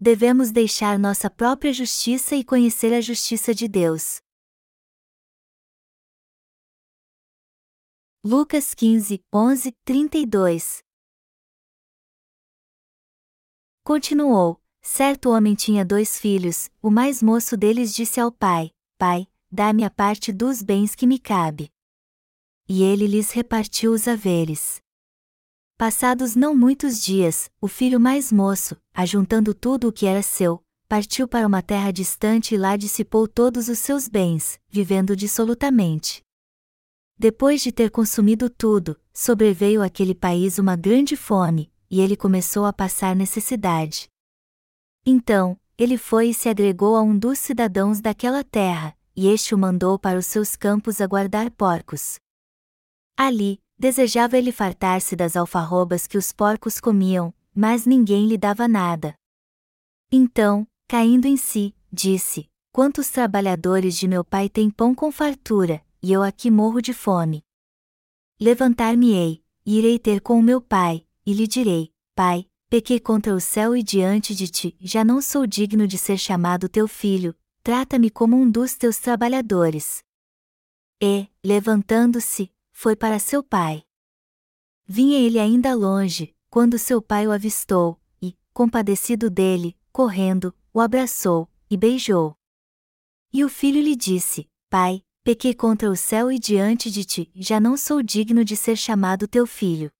[0.00, 4.20] devemos deixar nossa própria justiça e conhecer a justiça de Deus.
[8.24, 10.82] Lucas 15, 11, 32
[13.84, 19.84] Continuou: Certo homem tinha dois filhos, o mais moço deles disse ao pai: Pai, dá-me
[19.84, 21.70] a parte dos bens que me cabe.
[22.68, 24.82] E ele lhes repartiu os haveres.
[25.78, 31.28] Passados não muitos dias, o filho mais moço, ajuntando tudo o que era seu, partiu
[31.28, 36.20] para uma terra distante e lá dissipou todos os seus bens, vivendo dissolutamente.
[37.16, 42.72] Depois de ter consumido tudo, sobreveio àquele país uma grande fome, e ele começou a
[42.72, 44.08] passar necessidade.
[45.06, 49.58] Então, ele foi e se agregou a um dos cidadãos daquela terra, e este o
[49.58, 52.18] mandou para os seus campos a guardar porcos.
[53.16, 59.14] Ali, desejava ele fartar-se das alfarrobas que os porcos comiam, mas ninguém lhe dava nada.
[60.10, 66.12] Então, caindo em si, disse: Quantos trabalhadores de meu pai têm pão com fartura, e
[66.12, 67.44] eu aqui morro de fome.
[68.40, 73.40] Levantar-me-ei, e irei ter com o meu pai, e lhe direi: Pai, pequei contra o
[73.40, 78.10] céu e diante de ti, já não sou digno de ser chamado teu filho, trata-me
[78.10, 80.02] como um dos teus trabalhadores.
[81.00, 82.50] E, levantando-se,
[82.80, 83.82] foi para seu pai.
[84.86, 91.50] Vinha ele ainda longe, quando seu pai o avistou, e, compadecido dele, correndo, o abraçou,
[91.68, 92.36] e beijou.
[93.32, 97.58] E o filho lhe disse: Pai, pequei contra o céu e diante de ti, já
[97.58, 99.90] não sou digno de ser chamado teu filho.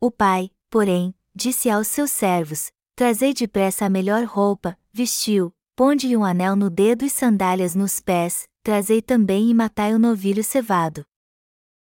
[0.00, 6.24] O pai, porém, disse aos seus servos: Trazei depressa a melhor roupa, vestiu, ponde-lhe um
[6.24, 11.04] anel no dedo e sandálias nos pés, trazei também e matai o novilho cevado.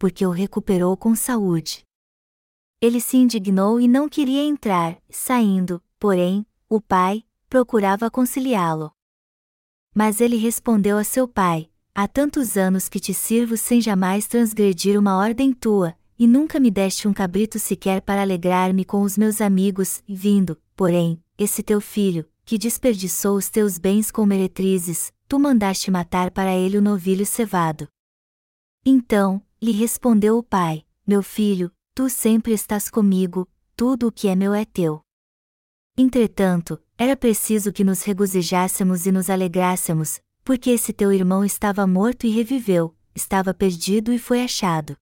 [0.00, 1.84] porque o recuperou com saúde.
[2.80, 8.90] Ele se indignou e não queria entrar, saindo, porém, o pai, procurava conciliá-lo.
[9.94, 14.98] Mas ele respondeu a seu pai: Há tantos anos que te sirvo sem jamais transgredir
[14.98, 19.38] uma ordem tua, e nunca me deste um cabrito sequer para alegrar-me com os meus
[19.38, 25.90] amigos, vindo, porém, esse teu filho, que desperdiçou os teus bens com meretrizes, tu mandaste
[25.90, 27.86] matar para ele o novilho cevado.
[28.82, 34.34] Então, lhe respondeu o pai: Meu filho, tu sempre estás comigo, tudo o que é
[34.34, 35.02] meu é teu.
[35.96, 42.26] Entretanto, era preciso que nos regozijássemos e nos alegrássemos, porque esse teu irmão estava morto
[42.26, 44.96] e reviveu, estava perdido e foi achado.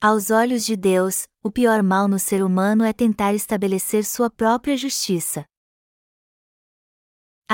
[0.00, 4.76] Aos olhos de Deus, o pior mal no ser humano é tentar estabelecer sua própria
[4.76, 5.44] justiça.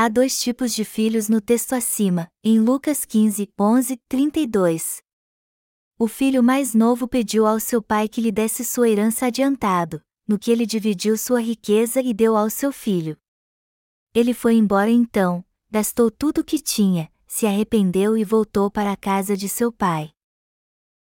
[0.01, 5.03] Há dois tipos de filhos no texto acima, em Lucas 15, 11, 32.
[5.99, 10.39] O filho mais novo pediu ao seu pai que lhe desse sua herança adiantado, no
[10.39, 13.17] que ele dividiu sua riqueza e deu ao seu filho.
[14.15, 18.97] Ele foi embora então, gastou tudo o que tinha, se arrependeu e voltou para a
[18.97, 20.13] casa de seu pai.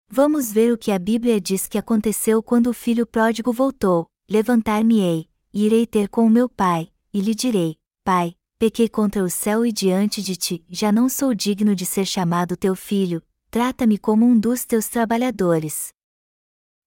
[0.07, 5.27] Vamos ver o que a Bíblia diz que aconteceu quando o filho pródigo voltou: Levantar-me-ei,
[5.51, 9.73] irei ter com o meu pai, e lhe direi: Pai, pequei contra o céu e
[9.73, 14.39] diante de ti, já não sou digno de ser chamado teu filho, trata-me como um
[14.39, 15.93] dos teus trabalhadores.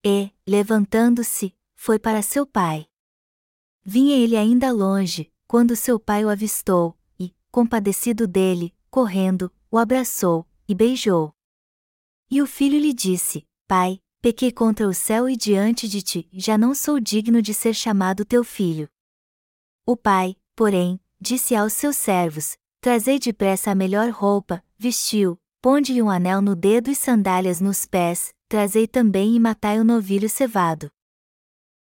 [0.03, 2.87] E, levantando-se, foi para seu pai.
[3.85, 10.47] Vinha ele ainda longe, quando seu pai o avistou, e, compadecido dele, correndo, o abraçou,
[10.67, 11.31] e beijou.
[12.27, 16.57] E o filho lhe disse: Pai, pequei contra o céu e diante de ti, já
[16.57, 18.89] não sou digno de ser chamado teu filho.
[19.85, 26.09] O pai, porém, disse aos seus servos: Trazei depressa a melhor roupa, vestiu, ponde-lhe um
[26.09, 30.89] anel no dedo e sandálias nos pés, trazei também e matai o novilho cevado.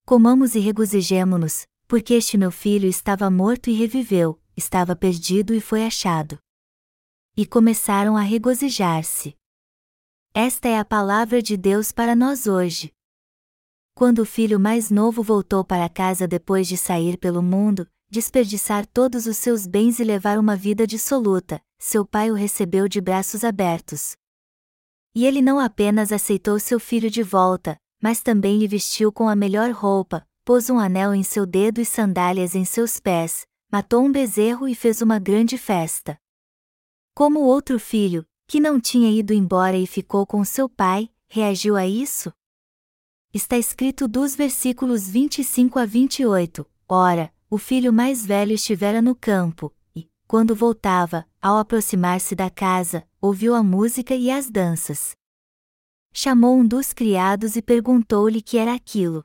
[0.04, 5.84] Comamos e regozijemo-nos, porque este meu filho estava morto e reviveu, estava perdido e foi
[5.84, 6.38] achado.
[7.36, 9.36] E começaram a regozijar-se.
[10.32, 12.92] Esta é a palavra de Deus para nós hoje.
[13.94, 19.26] Quando o filho mais novo voltou para casa depois de sair pelo mundo, desperdiçar todos
[19.26, 24.16] os seus bens e levar uma vida dissoluta, seu pai o recebeu de braços abertos.
[25.14, 29.34] E ele não apenas aceitou seu filho de volta, mas também lhe vestiu com a
[29.34, 34.12] melhor roupa, pôs um anel em seu dedo e sandálias em seus pés, matou um
[34.12, 36.18] bezerro e fez uma grande festa.
[37.14, 41.76] Como o outro filho, que não tinha ido embora e ficou com seu pai, reagiu
[41.76, 42.32] a isso?
[43.34, 46.64] Está escrito dos versículos 25 a 28.
[46.88, 53.06] Ora, o filho mais velho estivera no campo, e, quando voltava, ao aproximar-se da casa,
[53.20, 55.14] ouviu a música e as danças.
[56.12, 59.24] Chamou um dos criados e perguntou-lhe que era aquilo.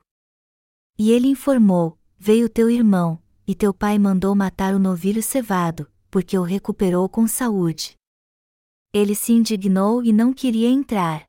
[0.98, 6.38] E ele informou: Veio teu irmão, e teu pai mandou matar o novilho cevado, porque
[6.38, 7.96] o recuperou com saúde.
[8.92, 11.24] Ele se indignou e não queria entrar.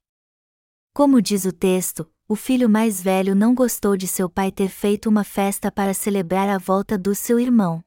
[0.93, 5.07] Como diz o texto, o filho mais velho não gostou de seu pai ter feito
[5.07, 7.79] uma festa para celebrar a volta do seu irmão.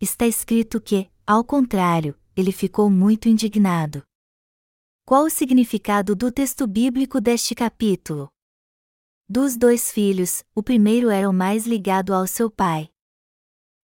[0.00, 4.04] Está escrito que, ao contrário, ele ficou muito indignado.
[5.04, 8.28] Qual o significado do texto bíblico deste capítulo?
[9.28, 12.88] Dos dois filhos, o primeiro era o mais ligado ao seu pai.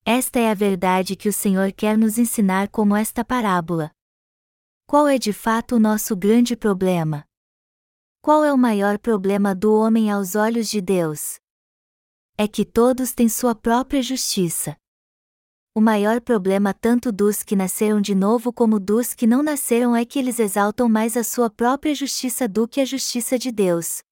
[0.05, 3.91] Esta é a verdade que o Senhor quer nos ensinar como esta parábola.
[4.87, 7.27] Qual é de fato o nosso grande problema?
[8.27, 11.37] Qual é o maior problema do homem aos olhos de Deus?
[12.37, 14.77] É que todos têm sua própria justiça.
[15.73, 20.05] O maior problema tanto dos que nasceram de novo como dos que não nasceram é
[20.05, 24.03] que eles exaltam mais a sua própria justiça do que a justiça de Deus.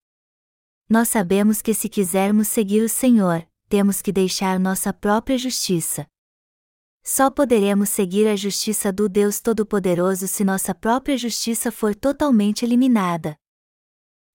[0.89, 6.07] Nós sabemos que se quisermos seguir o Senhor, temos que deixar nossa própria justiça.
[7.03, 13.37] Só poderemos seguir a justiça do Deus Todo-Poderoso se nossa própria justiça for totalmente eliminada.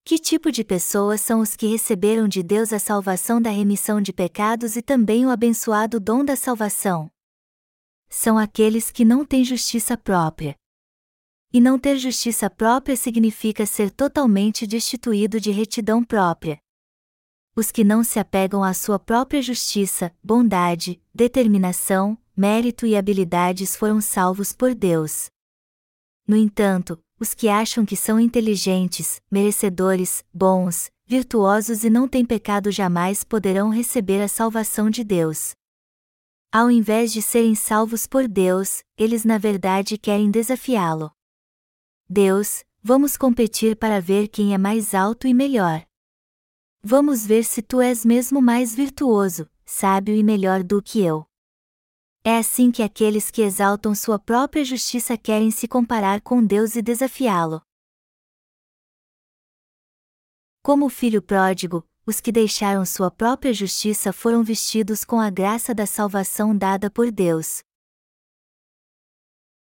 [0.10, 4.12] Que tipo de pessoas são os que receberam de Deus a salvação da remissão de
[4.12, 7.12] pecados e também o abençoado dom da salvação?
[8.10, 10.56] São aqueles que não têm justiça própria.
[11.54, 16.60] E não ter justiça própria significa ser totalmente destituído de retidão própria.
[17.56, 24.02] Os que não se apegam à sua própria justiça, bondade, determinação, mérito e habilidades foram
[24.02, 25.30] salvos por Deus.
[26.28, 32.71] No entanto, os que acham que são inteligentes, merecedores, bons, virtuosos e não têm pecado
[32.71, 35.54] jamais poderão receber a salvação de Deus.
[36.51, 41.12] Ao invés de serem salvos por Deus, eles na verdade querem desafiá-lo.
[42.10, 45.86] Deus, vamos competir para ver quem é mais alto e melhor.
[46.81, 51.29] Vamos ver se tu és mesmo mais virtuoso, sábio e melhor do que eu.
[52.30, 56.81] É assim que aqueles que exaltam sua própria justiça querem se comparar com Deus e
[56.84, 57.60] desafiá-lo.
[60.62, 65.74] Como o filho pródigo, os que deixaram sua própria justiça foram vestidos com a graça
[65.74, 67.64] da salvação dada por Deus.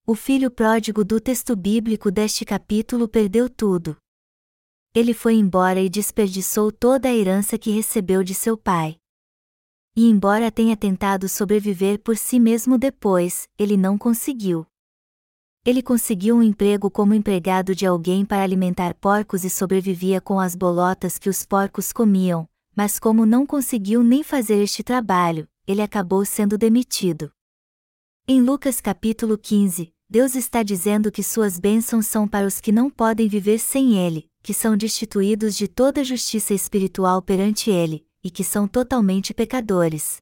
[0.05, 3.97] O filho pródigo do texto bíblico deste capítulo perdeu tudo.
[4.93, 8.99] Ele foi embora e desperdiçou toda a herança que recebeu de seu pai.
[9.95, 14.65] E embora tenha tentado sobreviver por si mesmo depois, ele não conseguiu.
[15.65, 20.55] Ele conseguiu um emprego como empregado de alguém para alimentar porcos e sobrevivia com as
[20.55, 26.23] bolotas que os porcos comiam, mas como não conseguiu nem fazer este trabalho, ele acabou
[26.23, 27.31] sendo demitido.
[28.27, 32.89] Em Lucas capítulo 15, Deus está dizendo que suas bênçãos são para os que não
[32.89, 38.43] podem viver sem ele, que são destituídos de toda justiça espiritual perante ele, e que
[38.43, 40.17] são totalmente pecadores.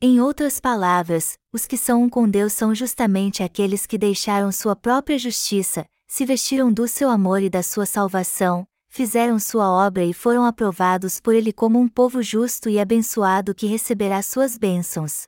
[0.00, 4.74] Em outras palavras, os que são um com Deus são justamente aqueles que deixaram sua
[4.74, 10.12] própria justiça, se vestiram do seu amor e da sua salvação, fizeram sua obra e
[10.12, 15.22] foram aprovados por Ele como um povo justo e abençoado que receberá suas bênçãos.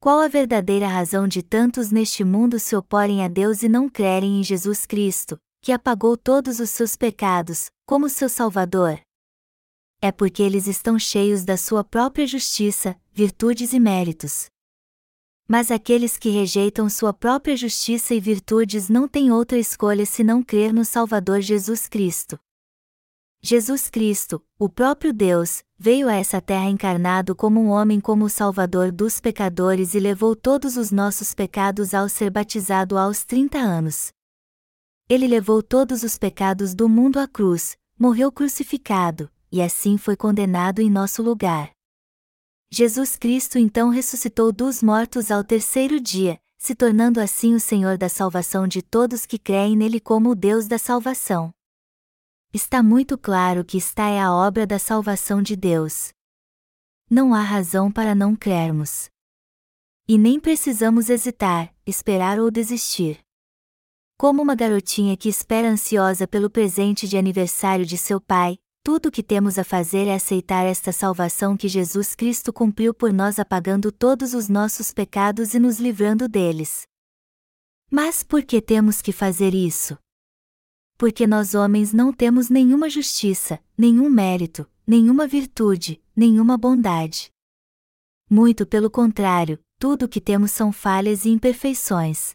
[0.00, 4.38] Qual a verdadeira razão de tantos neste mundo se oporem a Deus e não crerem
[4.38, 9.00] em Jesus Cristo, que apagou todos os seus pecados, como seu Salvador?
[10.04, 14.48] É porque eles estão cheios da sua própria justiça, virtudes e méritos.
[15.48, 20.74] Mas aqueles que rejeitam sua própria justiça e virtudes não têm outra escolha senão crer
[20.74, 22.38] no Salvador Jesus Cristo.
[23.40, 28.30] Jesus Cristo, o próprio Deus, veio a essa terra encarnado como um homem como o
[28.30, 34.12] Salvador dos pecadores e levou todos os nossos pecados ao ser batizado aos 30 anos.
[35.08, 40.82] Ele levou todos os pecados do mundo à cruz, morreu crucificado, e assim foi condenado
[40.82, 41.70] em nosso lugar.
[42.72, 48.08] Jesus Cristo então ressuscitou dos mortos ao terceiro dia, se tornando assim o Senhor da
[48.08, 51.54] salvação de todos que creem nele como o Deus da salvação.
[52.52, 56.12] Está muito claro que esta é a obra da salvação de Deus.
[57.08, 59.08] Não há razão para não crermos.
[60.08, 63.20] E nem precisamos hesitar, esperar ou desistir.
[64.18, 69.10] Como uma garotinha que espera ansiosa pelo presente de aniversário de seu pai, tudo o
[69.10, 73.90] que temos a fazer é aceitar esta salvação que Jesus Cristo cumpriu por nós, apagando
[73.90, 76.86] todos os nossos pecados e nos livrando deles.
[77.90, 79.96] Mas por que temos que fazer isso?
[80.98, 87.30] Porque nós homens não temos nenhuma justiça, nenhum mérito, nenhuma virtude, nenhuma bondade.
[88.28, 92.34] Muito pelo contrário, tudo o que temos são falhas e imperfeições.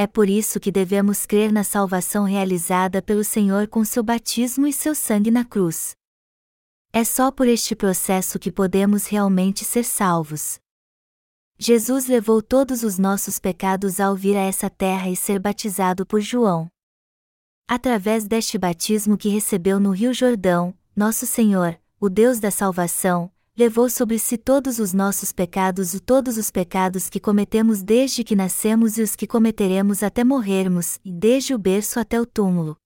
[0.00, 4.72] É por isso que devemos crer na salvação realizada pelo Senhor com seu batismo e
[4.72, 5.96] seu sangue na cruz.
[6.92, 10.60] É só por este processo que podemos realmente ser salvos.
[11.58, 16.20] Jesus levou todos os nossos pecados ao vir a essa terra e ser batizado por
[16.20, 16.68] João.
[17.66, 23.90] Através deste batismo que recebeu no Rio Jordão, nosso Senhor, o Deus da salvação, levou
[23.90, 28.96] sobre si todos os nossos pecados e todos os pecados que cometemos desde que nascemos
[28.96, 32.76] e os que cometeremos até morrermos, desde o berço até o túmulo.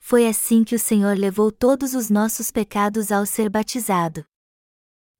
[0.00, 4.24] Foi assim que o Senhor levou todos os nossos pecados ao ser batizado.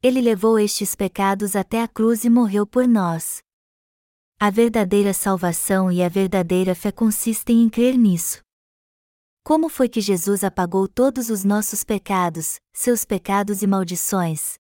[0.03, 3.39] Ele levou estes pecados até a cruz e morreu por nós.
[4.37, 8.46] A verdadeira salvação e a verdadeira fé consistem em crer nisso.
[9.47, 14.59] Como foi que Jesus apagou todos os nossos pecados, seus pecados e maldições?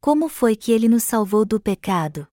[0.00, 2.26] Como foi que ele nos salvou do pecado?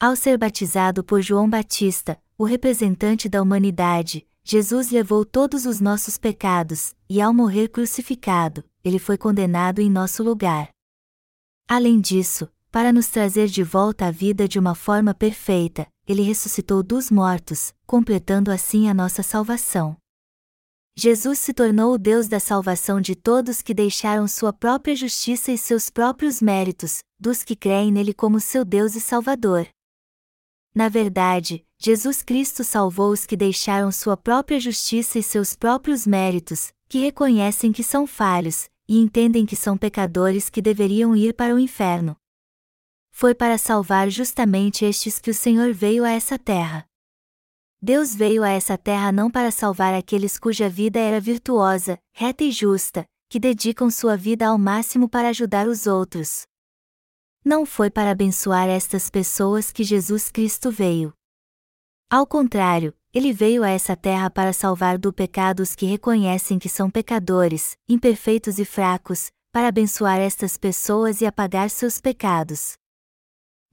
[0.00, 6.18] Ao ser batizado por João Batista, o representante da humanidade, Jesus levou todos os nossos
[6.18, 10.70] pecados, e ao morrer crucificado, ele foi condenado em nosso lugar.
[11.68, 16.82] Além disso, para nos trazer de volta à vida de uma forma perfeita, ele ressuscitou
[16.82, 19.96] dos mortos, completando assim a nossa salvação.
[20.98, 25.58] Jesus se tornou o Deus da salvação de todos que deixaram sua própria justiça e
[25.58, 29.68] seus próprios méritos, dos que creem nele como seu Deus e Salvador.
[30.74, 36.72] Na verdade, Jesus Cristo salvou os que deixaram sua própria justiça e seus próprios méritos,
[36.88, 41.58] que reconhecem que são falhos, e entendem que são pecadores que deveriam ir para o
[41.58, 42.16] inferno.
[43.10, 46.86] Foi para salvar justamente estes que o Senhor veio a essa terra.
[47.80, 52.50] Deus veio a essa terra não para salvar aqueles cuja vida era virtuosa, reta e
[52.50, 56.46] justa, que dedicam sua vida ao máximo para ajudar os outros.
[57.44, 61.12] Não foi para abençoar estas pessoas que Jesus Cristo veio.
[62.10, 66.68] Ao contrário, ele veio a essa terra para salvar do pecado os que reconhecem que
[66.68, 72.76] são pecadores, imperfeitos e fracos, para abençoar estas pessoas e apagar seus pecados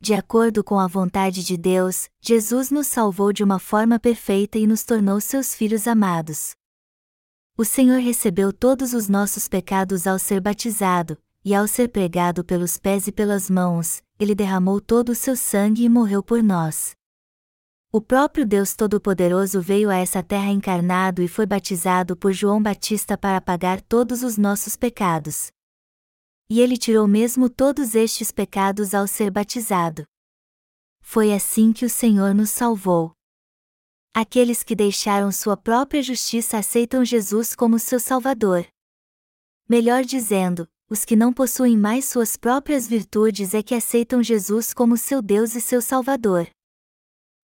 [0.04, 4.68] de acordo com a vontade de Deus, Jesus nos salvou de uma forma perfeita e
[4.68, 6.52] nos tornou seus filhos amados.
[7.58, 12.78] O Senhor recebeu todos os nossos pecados ao ser batizado, e ao ser pregado pelos
[12.78, 16.92] pés e pelas mãos, ele derramou todo o seu sangue e morreu por nós.
[17.90, 23.18] O próprio Deus Todo-Poderoso veio a essa terra encarnado e foi batizado por João Batista
[23.18, 25.50] para pagar todos os nossos pecados
[26.50, 30.06] e ele tirou mesmo todos estes pecados ao ser batizado.
[31.02, 33.14] Foi assim que o Senhor nos salvou.
[34.14, 38.68] Aqueles que deixaram sua própria justiça aceitam Jesus como seu Salvador.
[39.68, 44.98] Melhor dizendo, os que não possuem mais suas próprias virtudes é que aceitam Jesus como
[44.98, 46.48] seu Deus e seu Salvador.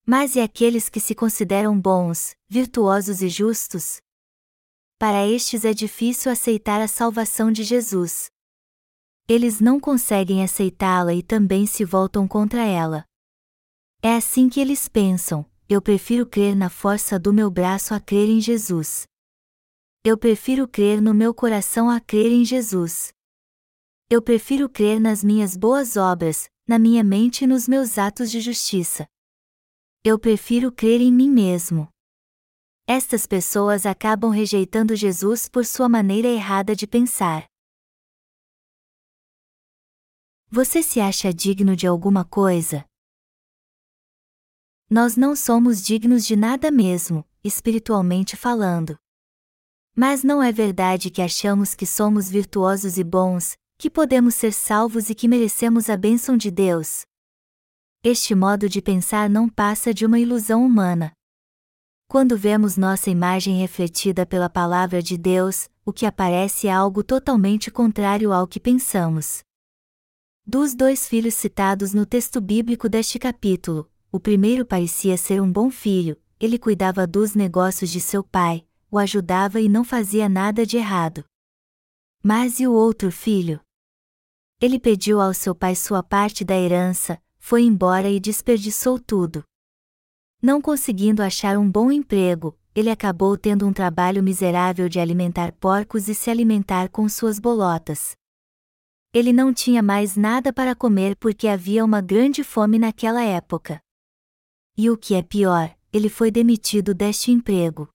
[0.06, 3.98] Mas e aqueles que se consideram bons, virtuosos e justos?
[5.00, 8.30] Para estes é difícil aceitar a salvação de Jesus
[9.30, 13.06] eles não conseguem aceitá-la e também se voltam contra ela.
[14.02, 18.28] É assim que eles pensam: eu prefiro crer na força do meu braço a crer
[18.28, 19.06] em Jesus.
[20.04, 23.14] Eu prefiro crer no meu coração a crer em Jesus.
[24.10, 28.42] Eu prefiro crer nas minhas boas obras, na minha mente e nos meus atos de
[28.42, 29.06] justiça.
[30.04, 31.88] Eu prefiro crer em mim mesmo.
[32.88, 37.46] Estas pessoas acabam rejeitando Jesus por sua maneira errada de pensar.
[40.52, 42.84] Você se acha digno de alguma coisa?
[44.90, 48.98] Nós não somos dignos de nada mesmo, espiritualmente falando.
[49.96, 55.12] Mas não é verdade que achamos que somos virtuosos e bons, que podemos ser salvos
[55.12, 57.04] e que merecemos a bênção de Deus.
[58.04, 61.12] Este modo de pensar não passa de uma ilusão humana.
[62.08, 67.70] Quando vemos nossa imagem refletida pela palavra de Deus, o que aparece é algo totalmente
[67.70, 69.48] contrário ao que pensamos.
[70.52, 75.70] Dos dois filhos citados no texto bíblico deste capítulo, o primeiro parecia ser um bom
[75.70, 80.76] filho, ele cuidava dos negócios de seu pai, o ajudava e não fazia nada de
[80.76, 81.24] errado.
[82.24, 83.60] Mas e o outro filho?
[84.60, 89.44] Ele pediu ao seu pai sua parte da herança, foi embora e desperdiçou tudo.
[90.42, 96.10] Não conseguindo achar um bom emprego, ele acabou tendo um trabalho miserável de alimentar porcos
[96.10, 98.18] e se alimentar com suas bolotas.
[99.12, 103.82] Ele não tinha mais nada para comer porque havia uma grande fome naquela época.
[104.78, 107.90] E o que é pior, ele foi demitido deste emprego.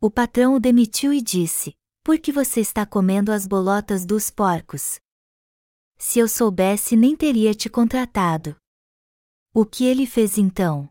[0.00, 4.98] O patrão o demitiu e disse: Por que você está comendo as bolotas dos porcos?
[5.98, 8.56] Se eu soubesse, nem teria te contratado.
[9.52, 10.88] O que ele fez então?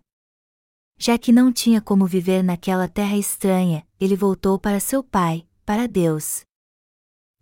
[0.97, 5.87] Já que não tinha como viver naquela terra estranha, ele voltou para seu pai, para
[5.87, 6.45] Deus.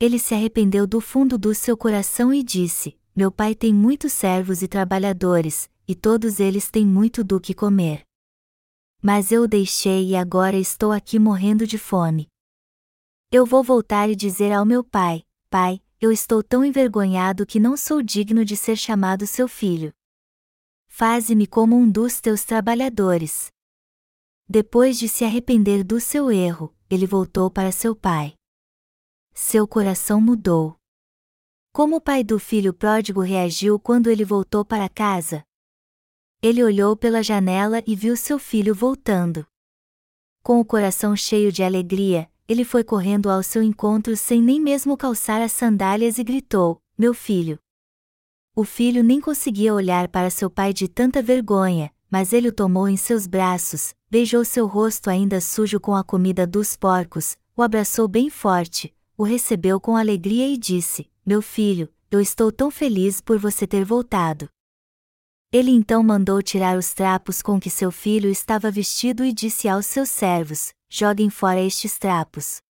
[0.01, 4.63] Ele se arrependeu do fundo do seu coração e disse: Meu pai tem muitos servos
[4.63, 8.01] e trabalhadores, e todos eles têm muito do que comer.
[8.99, 12.27] Mas eu o deixei e agora estou aqui morrendo de fome.
[13.31, 17.77] Eu vou voltar e dizer ao meu pai: Pai, eu estou tão envergonhado que não
[17.77, 19.93] sou digno de ser chamado seu filho.
[20.87, 23.51] Faze-me como um dos teus trabalhadores.
[24.49, 28.33] Depois de se arrepender do seu erro, ele voltou para seu pai.
[29.33, 30.75] Seu coração mudou.
[31.73, 35.43] Como o pai do filho pródigo reagiu quando ele voltou para casa?
[36.41, 39.45] Ele olhou pela janela e viu seu filho voltando.
[40.43, 44.97] Com o coração cheio de alegria, ele foi correndo ao seu encontro sem nem mesmo
[44.97, 47.57] calçar as sandálias e gritou: Meu filho!
[48.53, 52.89] O filho nem conseguia olhar para seu pai de tanta vergonha, mas ele o tomou
[52.89, 58.09] em seus braços, beijou seu rosto ainda sujo com a comida dos porcos, o abraçou
[58.09, 63.37] bem forte, o recebeu com alegria e disse: Meu filho, eu estou tão feliz por
[63.37, 64.49] você ter voltado.
[65.51, 69.85] Ele então mandou tirar os trapos com que seu filho estava vestido e disse aos
[69.85, 72.61] seus servos: Joguem fora estes trapos.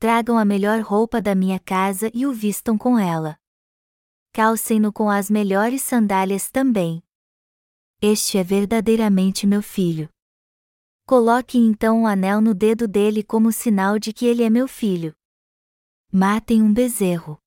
[0.00, 3.38] Tragam a melhor roupa da minha casa e o vistam com ela.
[4.32, 7.00] Calcem-no com as melhores sandálias também.
[8.00, 10.08] Este é verdadeiramente meu filho.
[11.06, 15.14] Coloque então um anel no dedo dele como sinal de que ele é meu filho.
[16.14, 17.38] Matem um bezerro.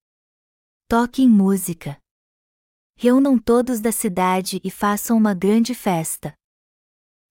[0.90, 2.00] Toquem música.
[2.98, 6.34] Reúnam todos da cidade e façam uma grande festa.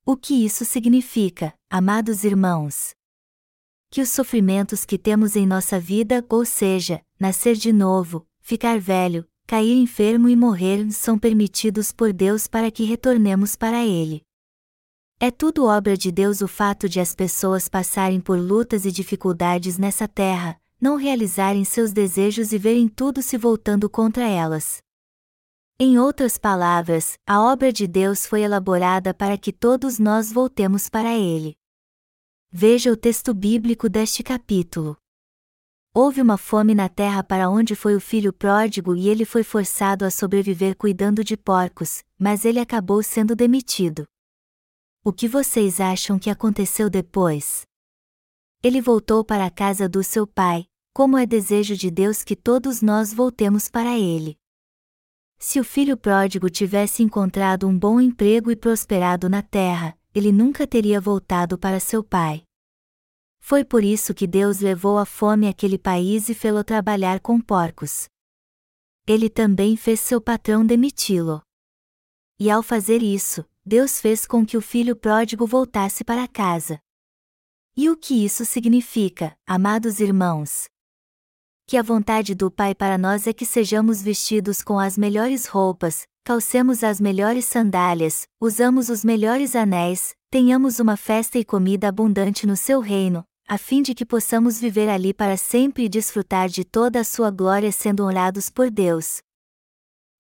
[0.07, 2.95] O que isso significa, amados irmãos?
[3.91, 9.29] Que os sofrimentos que temos em nossa vida, ou seja, nascer de novo, ficar velho,
[9.45, 14.23] cair enfermo e morrer, são permitidos por Deus para que retornemos para Ele.
[15.19, 19.79] É tudo obra de Deus o fato de as pessoas passarem por lutas e dificuldades
[19.79, 24.83] nessa terra, não realizarem seus desejos e verem tudo se voltando contra elas.
[25.81, 31.17] Em outras palavras, a obra de Deus foi elaborada para que todos nós voltemos para
[31.17, 31.55] Ele.
[32.53, 34.95] Veja o texto bíblico deste capítulo.
[35.95, 40.05] Houve uma fome na terra para onde foi o filho pródigo e ele foi forçado
[40.05, 44.05] a sobreviver cuidando de porcos, mas ele acabou sendo demitido.
[45.03, 47.63] O que vocês acham que aconteceu depois?
[48.63, 52.81] Ele voltou para a casa do seu pai, como é desejo de Deus que todos
[52.81, 54.39] nós voltemos para ele.
[55.37, 60.69] Se o filho pródigo tivesse encontrado um bom emprego e prosperado na terra, ele nunca
[60.69, 62.45] teria voltado para seu pai.
[63.41, 68.09] Foi por isso que Deus levou a fome àquele país e fê-lo trabalhar com porcos.
[69.05, 71.43] Ele também fez seu patrão demiti-lo.
[72.39, 76.79] E ao fazer isso, Deus fez com que o filho pródigo voltasse para casa.
[77.77, 80.73] E o que isso significa, amados irmãos?
[81.67, 86.07] Que a vontade do Pai para nós é que sejamos vestidos com as melhores roupas,
[86.23, 92.57] calcemos as melhores sandálias, usamos os melhores anéis, tenhamos uma festa e comida abundante no
[92.57, 97.01] seu reino, a fim de que possamos viver ali para sempre e desfrutar de toda
[97.01, 99.23] a sua glória sendo honrados por Deus.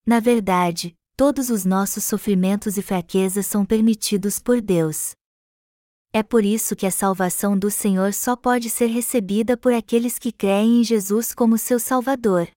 [0.06, 5.12] Na verdade, todos os nossos sofrimentos e fraquezas são permitidos por Deus.
[6.16, 10.30] É por isso que a salvação do Senhor só pode ser recebida por aqueles que
[10.30, 12.48] creem em Jesus como seu Salvador.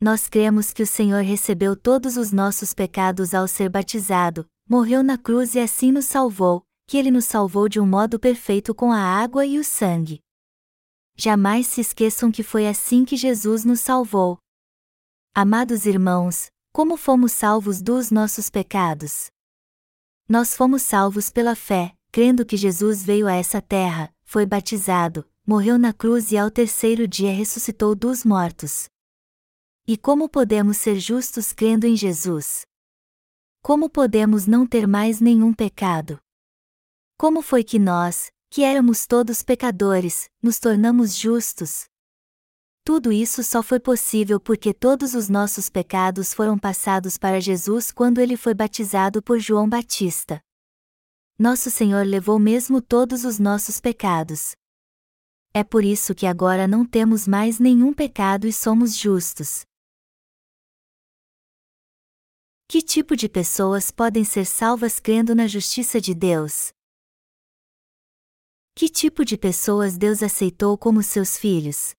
[0.00, 5.18] Nós cremos que o Senhor recebeu todos os nossos pecados ao ser batizado, morreu na
[5.18, 8.98] cruz e assim nos salvou, que ele nos salvou de um modo perfeito com a
[8.98, 10.20] água e o sangue.
[11.14, 14.38] Jamais se esqueçam que foi assim que Jesus nos salvou.
[15.34, 19.26] Amados irmãos, como fomos salvos dos nossos pecados?
[20.26, 25.76] Nós fomos salvos pela fé, crendo que Jesus veio a essa terra, foi batizado, morreu
[25.76, 28.88] na cruz e ao terceiro dia ressuscitou dos mortos.
[29.84, 32.64] E como podemos ser justos crendo em Jesus?
[33.60, 36.20] Como podemos não ter mais nenhum pecado?
[37.18, 41.86] Como foi que nós, que éramos todos pecadores, nos tornamos justos?
[42.84, 48.20] Tudo isso só foi possível porque todos os nossos pecados foram passados para Jesus quando
[48.20, 50.40] ele foi batizado por João Batista.
[51.36, 54.54] Nosso Senhor levou mesmo todos os nossos pecados.
[55.52, 59.64] É por isso que agora não temos mais nenhum pecado e somos justos.
[62.68, 66.72] Que tipo de pessoas podem ser salvas crendo na justiça de Deus?
[68.72, 71.94] Que tipo de pessoas Deus aceitou como seus filhos?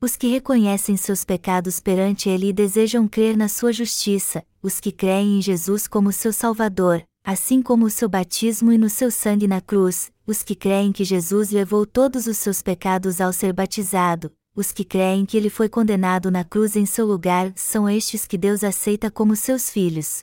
[0.00, 4.90] Os que reconhecem seus pecados perante Ele e desejam crer na sua justiça, os que
[4.90, 9.46] creem em Jesus como seu Salvador, assim como o seu batismo e no seu sangue
[9.46, 14.32] na cruz, os que creem que Jesus levou todos os seus pecados ao ser batizado,
[14.54, 18.36] os que creem que ele foi condenado na cruz em seu lugar, são estes que
[18.36, 20.22] Deus aceita como seus filhos.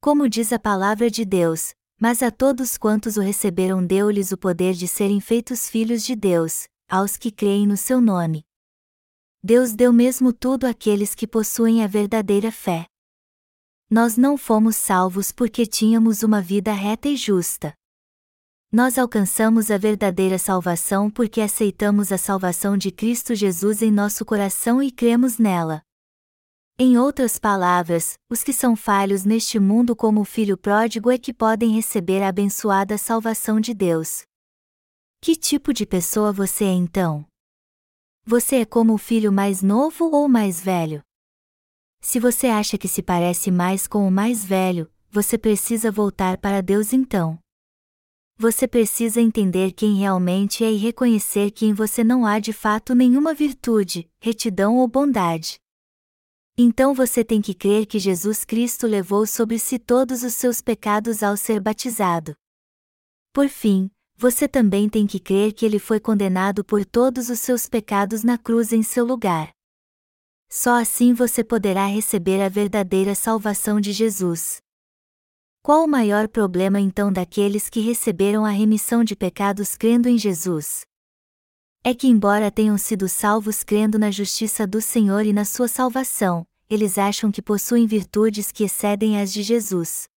[0.00, 4.74] Como diz a palavra de Deus, mas a todos quantos o receberam deu-lhes o poder
[4.74, 8.44] de serem feitos filhos de Deus, aos que creem no seu nome.
[9.42, 12.86] Deus deu mesmo tudo àqueles que possuem a verdadeira fé.
[13.96, 17.72] Nós não fomos salvos porque tínhamos uma vida reta e justa.
[18.72, 24.82] Nós alcançamos a verdadeira salvação porque aceitamos a salvação de Cristo Jesus em nosso coração
[24.82, 25.80] e cremos nela.
[26.76, 31.32] Em outras palavras, os que são falhos neste mundo como o filho pródigo é que
[31.32, 34.24] podem receber a abençoada salvação de Deus.
[35.20, 37.24] Que tipo de pessoa você é então?
[38.24, 41.00] Você é como o filho mais novo ou mais velho?
[42.06, 46.60] Se você acha que se parece mais com o mais velho, você precisa voltar para
[46.60, 47.38] Deus então.
[48.36, 52.94] Você precisa entender quem realmente é e reconhecer que em você não há de fato
[52.94, 55.58] nenhuma virtude, retidão ou bondade.
[56.58, 61.22] Então você tem que crer que Jesus Cristo levou sobre si todos os seus pecados
[61.22, 62.36] ao ser batizado.
[63.32, 67.66] Por fim, você também tem que crer que ele foi condenado por todos os seus
[67.66, 69.53] pecados na cruz em seu lugar.
[70.56, 74.62] Só assim você poderá receber a verdadeira salvação de Jesus.
[75.60, 80.82] Qual o maior problema então daqueles que receberam a remissão de pecados crendo em Jesus?
[81.82, 86.46] É que, embora tenham sido salvos crendo na justiça do Senhor e na sua salvação,
[86.70, 90.08] eles acham que possuem virtudes que excedem as de Jesus.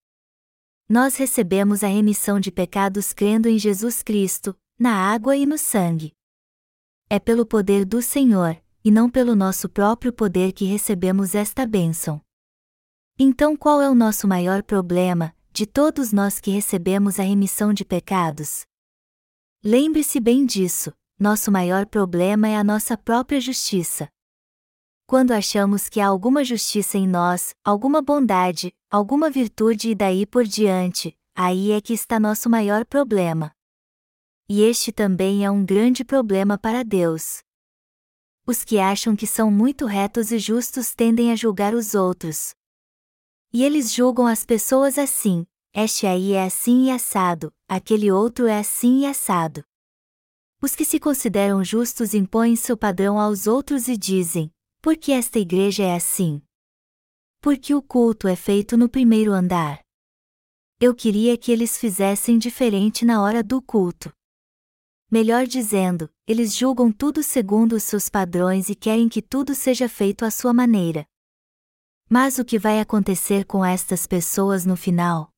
[0.88, 6.14] Nós recebemos a remissão de pecados crendo em Jesus Cristo, na água e no sangue.
[7.10, 12.22] É pelo poder do Senhor, e não pelo nosso próprio poder que recebemos esta bênção.
[13.20, 17.84] Então, qual é o nosso maior problema, de todos nós que recebemos a remissão de
[17.84, 18.64] pecados.
[19.64, 24.08] Lembre-se bem disso, nosso maior problema é a nossa própria justiça.
[25.08, 30.44] Quando achamos que há alguma justiça em nós, alguma bondade, alguma virtude e daí por
[30.44, 33.52] diante, aí é que está nosso maior problema.
[34.48, 37.40] E este também é um grande problema para Deus.
[38.48, 42.56] Os que acham que são muito retos e justos tendem a julgar os outros,
[43.54, 48.60] e eles julgam as pessoas assim: este aí é assim e assado, aquele outro é
[48.60, 49.64] assim e assado.
[50.62, 55.40] Os que se consideram justos impõem seu padrão aos outros e dizem: por que esta
[55.40, 56.42] igreja é assim?
[57.42, 59.80] Porque o culto é feito no primeiro andar.
[60.80, 64.12] Eu queria que eles fizessem diferente na hora do culto.
[65.10, 70.26] Melhor dizendo, eles julgam tudo segundo os seus padrões e querem que tudo seja feito
[70.26, 71.08] à sua maneira.
[72.10, 75.30] Mas o que vai acontecer com estas pessoas no final?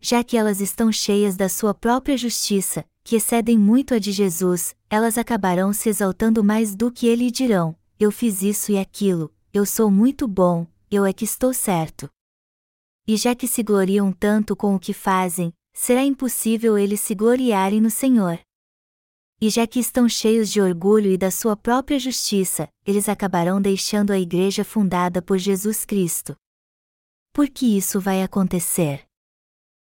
[0.00, 4.74] Já que elas estão cheias da sua própria justiça, que excedem muito a de Jesus,
[4.90, 9.32] elas acabarão se exaltando mais do que ele e dirão: Eu fiz isso e aquilo,
[9.52, 12.10] eu sou muito bom, eu é que estou certo.
[13.06, 17.80] E já que se gloriam tanto com o que fazem, será impossível eles se gloriarem
[17.80, 18.40] no Senhor.
[19.42, 24.12] E já que estão cheios de orgulho e da sua própria justiça, eles acabarão deixando
[24.12, 26.36] a igreja fundada por Jesus Cristo.
[27.32, 29.04] Por que isso vai acontecer?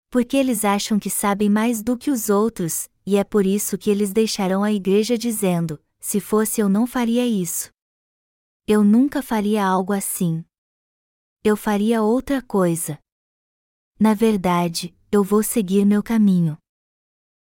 [0.09, 3.91] Porque eles acham que sabem mais do que os outros, e é por isso que
[3.91, 7.73] eles deixarão a igreja dizendo: se fosse eu não faria isso.
[8.69, 10.45] Eu nunca faria algo assim.
[11.43, 13.01] Eu faria outra coisa.
[13.99, 16.57] Na verdade, eu vou seguir meu caminho.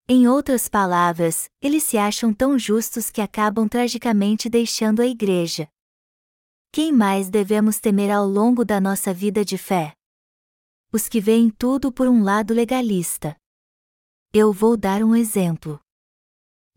[0.07, 5.69] Em outras palavras, eles se acham tão justos que acabam tragicamente deixando a igreja.
[6.73, 9.93] Quem mais devemos temer ao longo da nossa vida de fé?
[10.91, 13.37] Os que veem tudo por um lado legalista.
[14.33, 15.79] Eu vou dar um exemplo.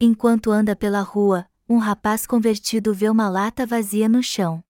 [0.00, 4.62] Enquanto anda pela rua, um rapaz convertido vê uma lata vazia no chão.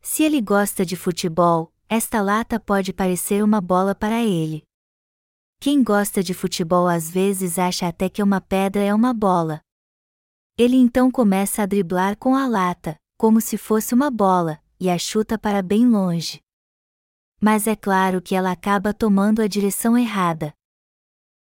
[0.00, 4.65] Se ele gosta de futebol, esta lata pode parecer uma bola para ele.
[5.58, 9.60] Quem gosta de futebol às vezes acha até que uma pedra é uma bola.
[10.56, 14.98] Ele então começa a driblar com a lata, como se fosse uma bola, e a
[14.98, 16.40] chuta para bem longe.
[17.40, 20.54] Mas é claro que ela acaba tomando a direção errada.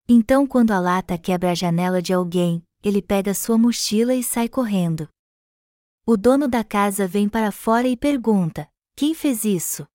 [0.09, 4.49] Então, quando a lata quebra a janela de alguém, ele pega sua mochila e sai
[4.49, 5.09] correndo.
[6.05, 9.87] O dono da casa vem para fora e pergunta: Quem fez isso?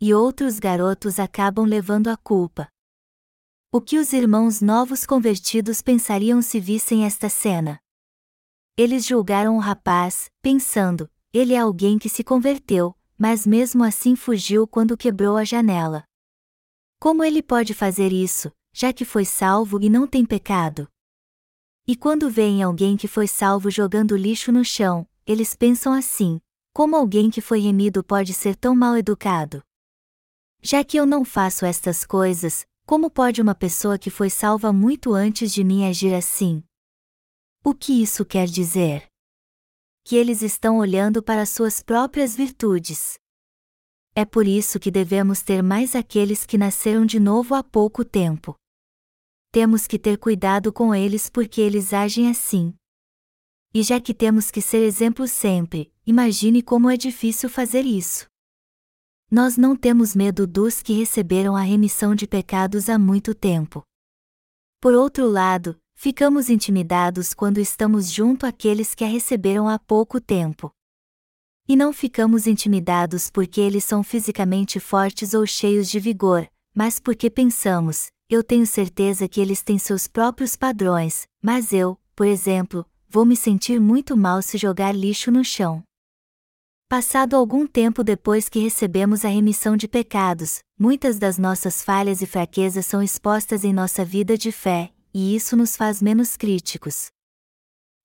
[0.00, 2.68] E outros garotos acabam levando a culpa.
[3.70, 7.78] O que os irmãos novos convertidos pensariam se vissem esta cena?
[8.78, 14.66] Eles julgaram o rapaz, pensando: ele é alguém que se converteu, mas mesmo assim fugiu
[14.66, 16.02] quando quebrou a janela.
[16.98, 20.88] Como ele pode fazer isso, já que foi salvo e não tem pecado?
[21.86, 26.40] E quando veem alguém que foi salvo jogando lixo no chão, eles pensam assim:
[26.72, 29.62] como alguém que foi remido pode ser tão mal educado?
[30.62, 35.12] Já que eu não faço estas coisas, como pode uma pessoa que foi salva muito
[35.12, 36.64] antes de mim agir assim?
[37.62, 39.06] O que isso quer dizer?
[40.02, 43.18] Que eles estão olhando para suas próprias virtudes.
[44.14, 48.56] É por isso que devemos ter mais aqueles que nasceram de novo há pouco tempo.
[49.52, 52.74] Temos que ter cuidado com eles porque eles agem assim.
[53.74, 58.26] E já que temos que ser exemplo sempre, imagine como é difícil fazer isso.
[59.30, 63.82] Nós não temos medo dos que receberam a remissão de pecados há muito tempo.
[64.80, 70.72] Por outro lado, ficamos intimidados quando estamos junto àqueles que a receberam há pouco tempo.
[71.68, 77.28] E não ficamos intimidados porque eles são fisicamente fortes ou cheios de vigor, mas porque
[77.28, 83.26] pensamos, eu tenho certeza que eles têm seus próprios padrões, mas eu, por exemplo, vou
[83.26, 85.84] me sentir muito mal se jogar lixo no chão.
[86.90, 92.26] Passado algum tempo depois que recebemos a remissão de pecados, muitas das nossas falhas e
[92.26, 97.08] fraquezas são expostas em nossa vida de fé, e isso nos faz menos críticos.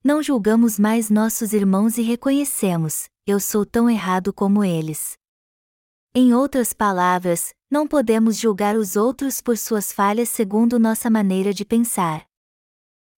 [0.03, 5.13] Não julgamos mais nossos irmãos e reconhecemos: eu sou tão errado como eles.
[6.13, 11.63] Em outras palavras, não podemos julgar os outros por suas falhas segundo nossa maneira de
[11.63, 12.25] pensar.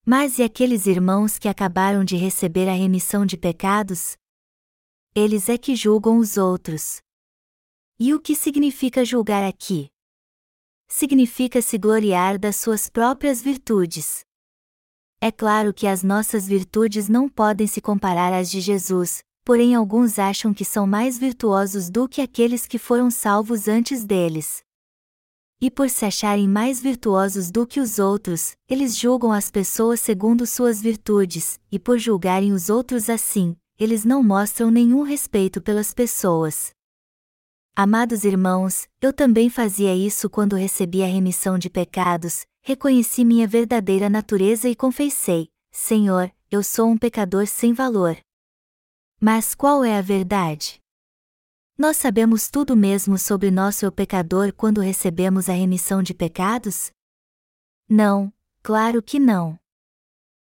[0.05, 4.15] Mas e aqueles irmãos que acabaram de receber a remissão de pecados?
[5.17, 6.97] Eles é que julgam os outros.
[7.97, 9.87] E o que significa julgar aqui?
[10.89, 14.25] Significa se gloriar das suas próprias virtudes.
[15.21, 20.19] É claro que as nossas virtudes não podem se comparar às de Jesus, porém alguns
[20.19, 24.63] acham que são mais virtuosos do que aqueles que foram salvos antes deles.
[25.61, 30.45] E por se acharem mais virtuosos do que os outros, eles julgam as pessoas segundo
[30.45, 36.71] suas virtudes, e por julgarem os outros assim, eles não mostram nenhum respeito pelas pessoas.
[37.75, 44.09] Amados irmãos, eu também fazia isso quando recebi a remissão de pecados, reconheci minha verdadeira
[44.09, 48.17] natureza e confessei: Senhor, eu sou um pecador sem valor.
[49.19, 50.79] Mas qual é a verdade?
[51.77, 56.91] Nós sabemos tudo mesmo sobre nosso pecador quando recebemos a remissão de pecados?
[57.89, 58.31] Não,
[58.63, 59.59] claro que não.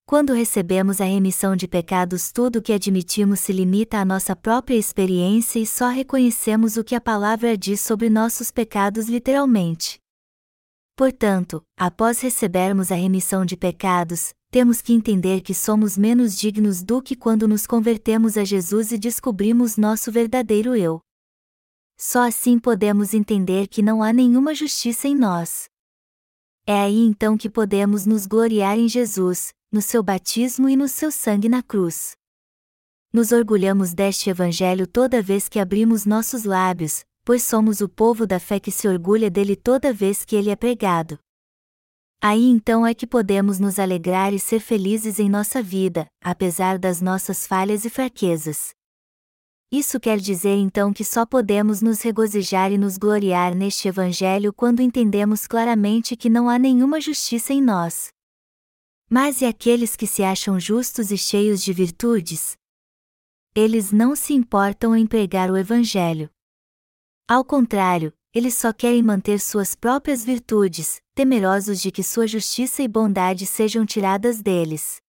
[0.07, 4.77] Quando recebemos a remissão de pecados, tudo o que admitimos se limita à nossa própria
[4.77, 9.99] experiência e só reconhecemos o que a palavra diz sobre nossos pecados literalmente.
[10.95, 17.01] Portanto, após recebermos a remissão de pecados, temos que entender que somos menos dignos do
[17.01, 21.01] que quando nos convertemos a Jesus e descobrimos nosso verdadeiro eu.
[21.99, 25.65] Só assim podemos entender que não há nenhuma justiça em nós.
[26.67, 31.11] É aí então que podemos nos gloriar em Jesus, no seu batismo e no seu
[31.11, 32.13] sangue na cruz.
[33.13, 38.39] Nos orgulhamos deste Evangelho toda vez que abrimos nossos lábios, pois somos o povo da
[38.39, 41.19] fé que se orgulha dele toda vez que ele é pregado.
[42.23, 47.01] Aí então é que podemos nos alegrar e ser felizes em nossa vida, apesar das
[47.01, 48.71] nossas falhas e fraquezas.
[49.73, 54.83] Isso quer dizer então que só podemos nos regozijar e nos gloriar neste Evangelho quando
[54.83, 58.14] entendemos claramente que não há nenhuma justiça em nós.
[59.09, 62.57] Mas e aqueles que se acham justos e cheios de virtudes?
[63.55, 66.31] Eles não se importam em pregar o Evangelho.
[67.29, 72.89] Ao contrário, eles só querem manter suas próprias virtudes, temerosos de que sua justiça e
[72.89, 75.01] bondade sejam tiradas deles.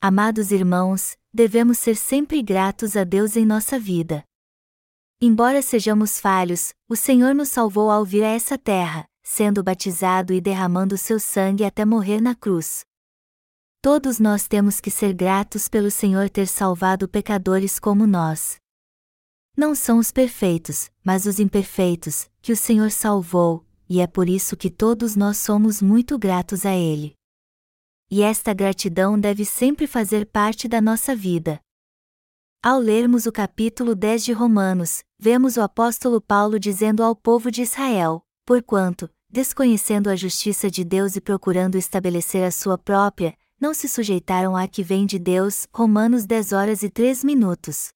[0.00, 4.22] Amados irmãos, devemos ser sempre gratos a Deus em nossa vida.
[5.20, 10.40] Embora sejamos falhos, o Senhor nos salvou ao vir a essa terra, sendo batizado e
[10.40, 12.84] derramando seu sangue até morrer na cruz.
[13.90, 18.56] Todos nós temos que ser gratos pelo Senhor ter salvado pecadores como nós.
[19.56, 24.58] Não são os perfeitos, mas os imperfeitos, que o Senhor salvou, e é por isso
[24.58, 27.14] que todos nós somos muito gratos a Ele.
[28.10, 31.58] E esta gratidão deve sempre fazer parte da nossa vida.
[32.62, 37.62] Ao lermos o capítulo 10 de Romanos, vemos o apóstolo Paulo dizendo ao povo de
[37.62, 43.88] Israel: Porquanto, desconhecendo a justiça de Deus e procurando estabelecer a sua própria, não se
[43.88, 45.66] sujeitaram à que vem de Deus.
[45.72, 47.88] Romanos 10 horas e 3 minutos.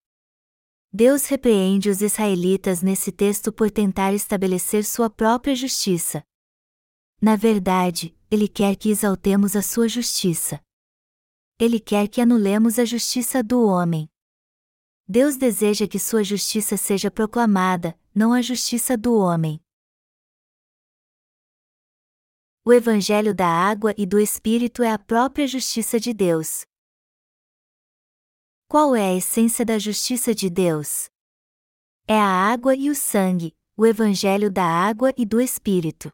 [0.93, 6.23] Deus repreende os israelitas nesse texto por tentar estabelecer sua própria justiça.
[7.21, 10.61] Na verdade, ele quer que exaltemos a sua justiça.
[11.59, 14.11] Ele quer que anulemos a justiça do homem.
[15.07, 19.62] Deus deseja que sua justiça seja proclamada, não a justiça do homem.
[22.65, 26.65] O Evangelho da água e do Espírito é a própria justiça de Deus.
[28.69, 31.11] Qual é a essência da justiça de Deus?
[32.07, 36.13] É a água e o sangue, o Evangelho da água e do Espírito.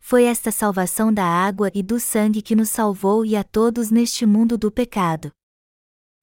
[0.00, 4.26] Foi esta salvação da água e do sangue que nos salvou e a todos neste
[4.26, 5.30] mundo do pecado.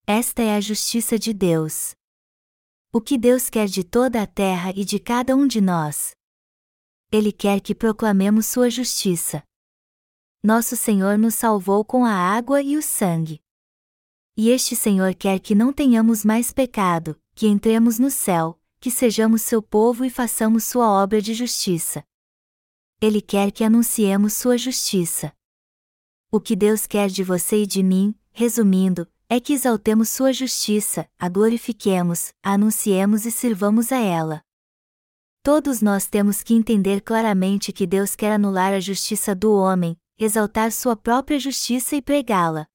[0.06, 1.96] Esta é a justiça de Deus.
[2.92, 6.12] O que Deus quer de toda a terra e de cada um de nós?
[7.14, 9.44] Ele quer que proclamemos sua justiça.
[10.42, 13.42] Nosso Senhor nos salvou com a água e o sangue.
[14.38, 19.42] E este Senhor quer que não tenhamos mais pecado, que entremos no céu, que sejamos
[19.42, 22.02] seu povo e façamos sua obra de justiça.
[23.02, 25.34] Ele quer que anunciemos sua justiça.
[26.32, 31.10] O que Deus quer de você e de mim, resumindo, é que exaltemos sua justiça,
[31.20, 34.42] a glorifiquemos, a anunciemos e sirvamos a ela.
[35.44, 40.72] Todos nós temos que entender claramente que Deus quer anular a justiça do homem, exaltar
[40.72, 42.68] sua própria justiça e pregá-la.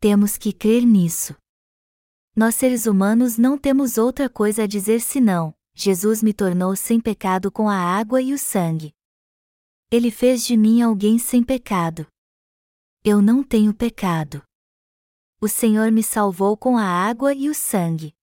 [0.00, 1.36] Temos que crer nisso.
[2.34, 7.48] Nós seres humanos não temos outra coisa a dizer senão: Jesus me tornou sem pecado
[7.48, 8.92] com a água e o sangue.
[9.88, 12.08] Ele fez de mim alguém sem pecado.
[13.04, 14.42] Eu não tenho pecado.
[15.40, 18.17] O Senhor me salvou com a água e o sangue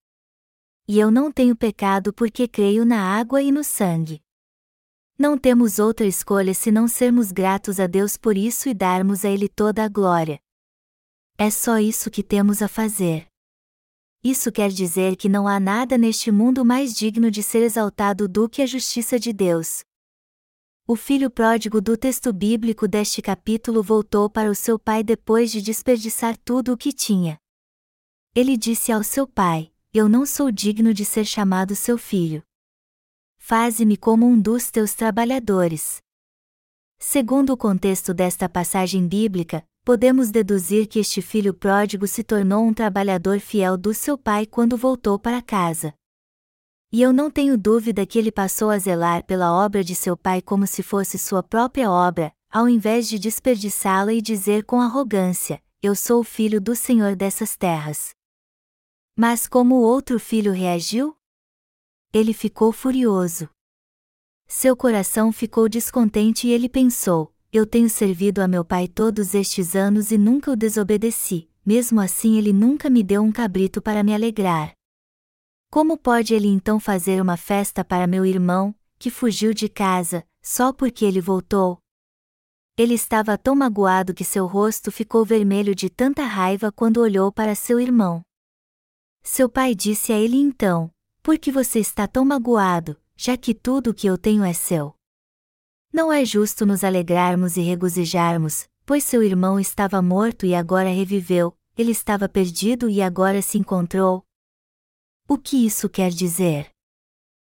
[0.87, 4.21] e eu não tenho pecado porque creio na água e no sangue.
[5.17, 9.47] Não temos outra escolha senão sermos gratos a Deus por isso e darmos a Ele
[9.47, 10.39] toda a glória.
[11.37, 13.27] É só isso que temos a fazer.
[14.23, 18.49] Isso quer dizer que não há nada neste mundo mais digno de ser exaltado do
[18.49, 19.83] que a justiça de Deus.
[20.87, 25.61] O filho pródigo do texto bíblico deste capítulo voltou para o seu pai depois de
[25.61, 27.37] desperdiçar tudo o que tinha.
[28.35, 32.43] Ele disse ao seu pai: eu não sou digno de ser chamado seu filho.
[33.37, 35.99] Faze-me como um dos teus trabalhadores.
[36.99, 42.73] Segundo o contexto desta passagem bíblica, podemos deduzir que este filho pródigo se tornou um
[42.73, 45.93] trabalhador fiel do seu pai quando voltou para casa.
[46.91, 50.41] E eu não tenho dúvida que ele passou a zelar pela obra de seu pai
[50.41, 55.95] como se fosse sua própria obra, ao invés de desperdiçá-la e dizer com arrogância: Eu
[55.95, 58.13] sou o filho do Senhor dessas terras.
[59.17, 61.15] Mas como o outro filho reagiu?
[62.11, 63.49] Ele ficou furioso.
[64.45, 69.73] Seu coração ficou descontente e ele pensou: Eu tenho servido a meu pai todos estes
[69.73, 74.13] anos e nunca o desobedeci, mesmo assim ele nunca me deu um cabrito para me
[74.13, 74.73] alegrar.
[75.71, 80.73] Como pode ele então fazer uma festa para meu irmão, que fugiu de casa, só
[80.73, 81.79] porque ele voltou?
[82.77, 87.55] Ele estava tão magoado que seu rosto ficou vermelho de tanta raiva quando olhou para
[87.55, 88.21] seu irmão.
[89.27, 90.91] Seu pai disse a ele então:
[91.23, 94.95] Por que você está tão magoado, já que tudo o que eu tenho é seu?
[95.91, 101.57] Não é justo nos alegrarmos e regozijarmos, pois seu irmão estava morto e agora reviveu,
[101.75, 104.23] ele estava perdido e agora se encontrou.
[105.27, 106.69] O que isso quer dizer?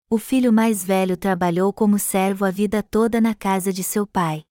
[0.08, 4.44] O filho mais velho trabalhou como servo a vida toda na casa de seu pai.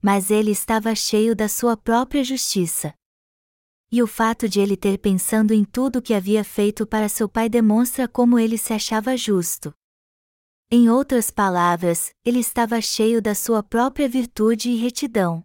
[0.00, 2.94] Mas ele estava cheio da sua própria justiça
[3.90, 7.28] e o fato de ele ter pensando em tudo o que havia feito para seu
[7.28, 9.72] pai demonstra como ele se achava justo.
[10.70, 15.44] Em outras palavras, ele estava cheio da sua própria virtude e retidão.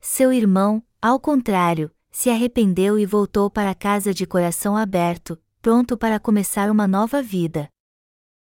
[0.00, 6.18] Seu irmão, ao contrário, se arrependeu e voltou para casa de coração aberto, pronto para
[6.18, 7.68] começar uma nova vida.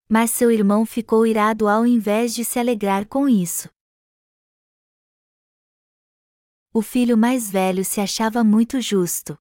[0.09, 3.74] Mas seu irmão ficou irado ao invés de se alegrar com isso
[6.77, 9.39] o filho mais velho se achava muito justo.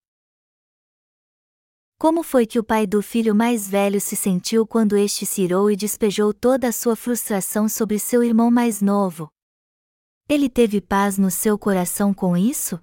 [1.98, 5.72] Como foi que o pai do filho mais velho se sentiu quando este se irou
[5.72, 9.32] e despejou toda a sua frustração sobre seu irmão mais novo?
[10.30, 12.80] Ele teve paz no seu coração com isso?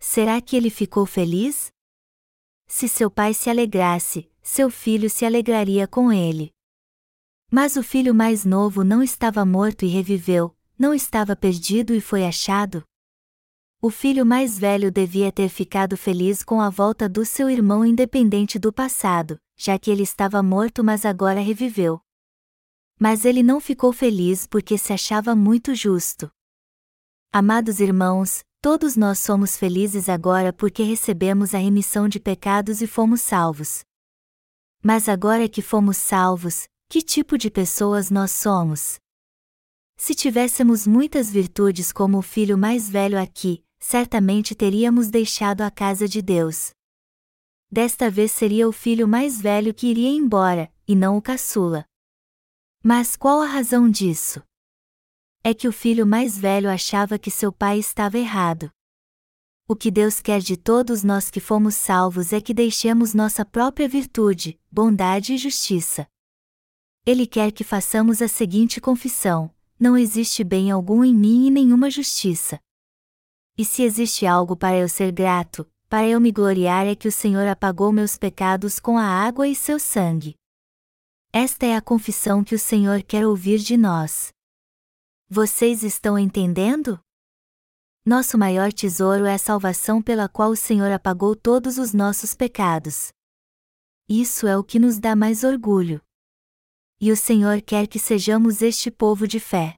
[0.00, 1.70] Será que ele ficou feliz?
[2.66, 6.50] Se seu pai se alegrasse, seu filho se alegraria com ele.
[7.52, 12.26] Mas o filho mais novo não estava morto e reviveu, não estava perdido e foi
[12.26, 12.84] achado?
[13.84, 18.58] O filho mais velho devia ter ficado feliz com a volta do seu irmão independente
[18.58, 22.00] do passado, já que ele estava morto mas agora reviveu.
[22.98, 26.30] Mas ele não ficou feliz porque se achava muito justo.
[27.30, 33.20] Amados irmãos, todos nós somos felizes agora porque recebemos a remissão de pecados e fomos
[33.20, 33.84] salvos.
[34.82, 38.96] Mas agora que fomos salvos, que tipo de pessoas nós somos?
[39.98, 46.08] Se tivéssemos muitas virtudes como o filho mais velho aqui, certamente teríamos deixado a casa
[46.08, 46.70] de Deus.
[47.70, 51.84] Desta vez seria o filho mais velho que iria embora, e não o caçula.
[52.82, 54.42] Mas qual a razão disso?
[55.44, 58.70] É que o filho mais velho achava que seu pai estava errado.
[59.68, 63.86] O que Deus quer de todos nós que fomos salvos é que deixemos nossa própria
[63.86, 66.08] virtude, bondade e justiça.
[67.04, 71.90] Ele quer que façamos a seguinte confissão: Não existe bem algum em mim e nenhuma
[71.90, 72.58] justiça.
[73.56, 77.12] E se existe algo para eu ser grato, para eu me gloriar é que o
[77.12, 80.34] Senhor apagou meus pecados com a água e seu sangue.
[81.32, 84.32] Esta é a confissão que o Senhor quer ouvir de nós.
[85.28, 87.00] Vocês estão entendendo?
[88.04, 93.12] Nosso maior tesouro é a salvação pela qual o Senhor apagou todos os nossos pecados.
[94.08, 96.02] Isso é o que nos dá mais orgulho.
[97.00, 99.76] E o Senhor quer que sejamos este povo de fé.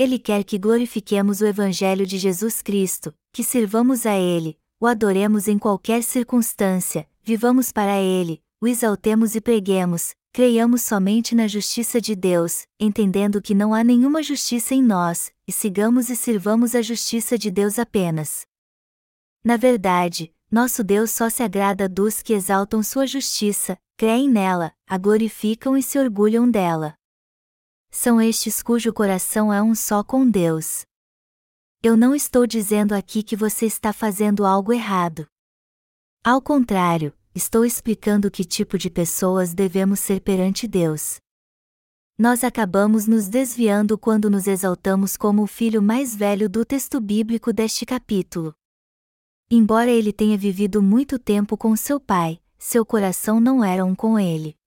[0.00, 5.46] Ele quer que glorifiquemos o Evangelho de Jesus Cristo, que sirvamos a Ele, o adoremos
[5.46, 12.16] em qualquer circunstância, vivamos para Ele, o exaltemos e preguemos, creiamos somente na justiça de
[12.16, 17.36] Deus, entendendo que não há nenhuma justiça em nós, e sigamos e sirvamos a justiça
[17.36, 18.46] de Deus apenas.
[19.44, 24.96] Na verdade, nosso Deus só se agrada dos que exaltam sua justiça, creem nela, a
[24.96, 26.98] glorificam e se orgulham dela
[27.90, 30.82] são estes cujo coração é um só com Deus.
[31.82, 35.26] Eu não estou dizendo aqui que você está fazendo algo errado.
[36.22, 41.18] Ao contrário, estou explicando que tipo de pessoas devemos ser perante Deus.
[42.18, 47.50] Nós acabamos nos desviando quando nos exaltamos como o filho mais velho do texto bíblico
[47.50, 48.54] deste capítulo.
[49.50, 54.18] Embora ele tenha vivido muito tempo com seu pai, seu coração não era um com
[54.18, 54.59] ele.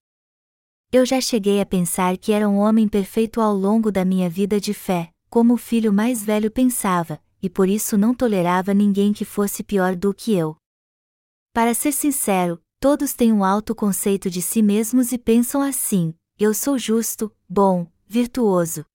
[0.96, 4.60] Eu já cheguei a pensar que era um homem perfeito ao longo da minha vida
[4.60, 9.24] de fé, como o filho mais velho pensava, e por isso não tolerava ninguém que
[9.24, 10.56] fosse pior do que eu.
[11.52, 16.54] Para ser sincero, todos têm um alto conceito de si mesmos e pensam assim: eu
[16.54, 18.86] sou justo, bom, virtuoso.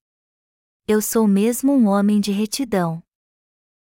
[0.87, 3.03] Eu sou mesmo um homem de retidão.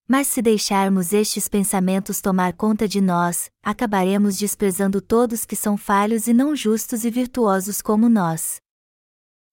[0.07, 6.27] Mas se deixarmos estes pensamentos tomar conta de nós, acabaremos desprezando todos que são falhos
[6.27, 8.57] e não justos e virtuosos como nós.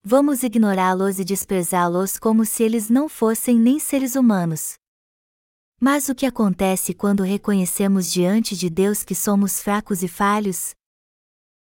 [0.04, 4.74] Vamos ignorá-los e desprezá-los como se eles não fossem nem seres humanos.
[5.80, 10.74] Mas o que acontece quando reconhecemos diante de Deus que somos fracos e falhos?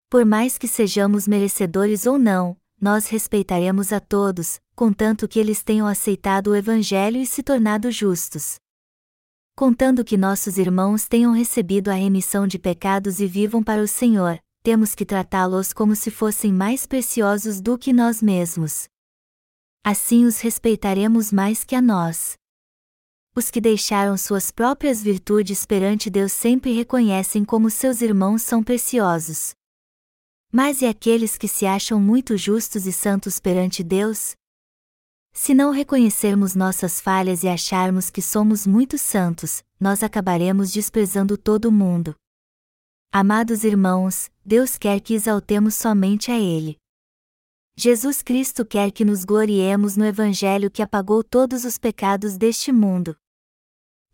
[0.09, 5.85] Por mais que sejamos merecedores ou não, nós respeitaremos a todos, contanto que eles tenham
[5.85, 8.57] aceitado o Evangelho e se tornado justos
[9.59, 14.39] contando que nossos irmãos tenham recebido a remissão de pecados e vivam para o Senhor,
[14.63, 18.87] temos que tratá-los como se fossem mais preciosos do que nós mesmos.
[19.83, 22.37] Assim os respeitaremos mais que a nós.
[23.35, 29.51] Os que deixaram suas próprias virtudes perante Deus sempre reconhecem como seus irmãos são preciosos.
[30.53, 34.35] Mas e aqueles que se acham muito justos e santos perante Deus?
[35.41, 41.71] Se não reconhecermos nossas falhas e acharmos que somos muito santos, nós acabaremos desprezando todo
[41.71, 42.13] mundo.
[43.09, 46.77] Amados irmãos, Deus quer que exaltemos somente a Ele.
[47.77, 53.15] Jesus Cristo quer que nos gloriemos no Evangelho que apagou todos os pecados deste mundo.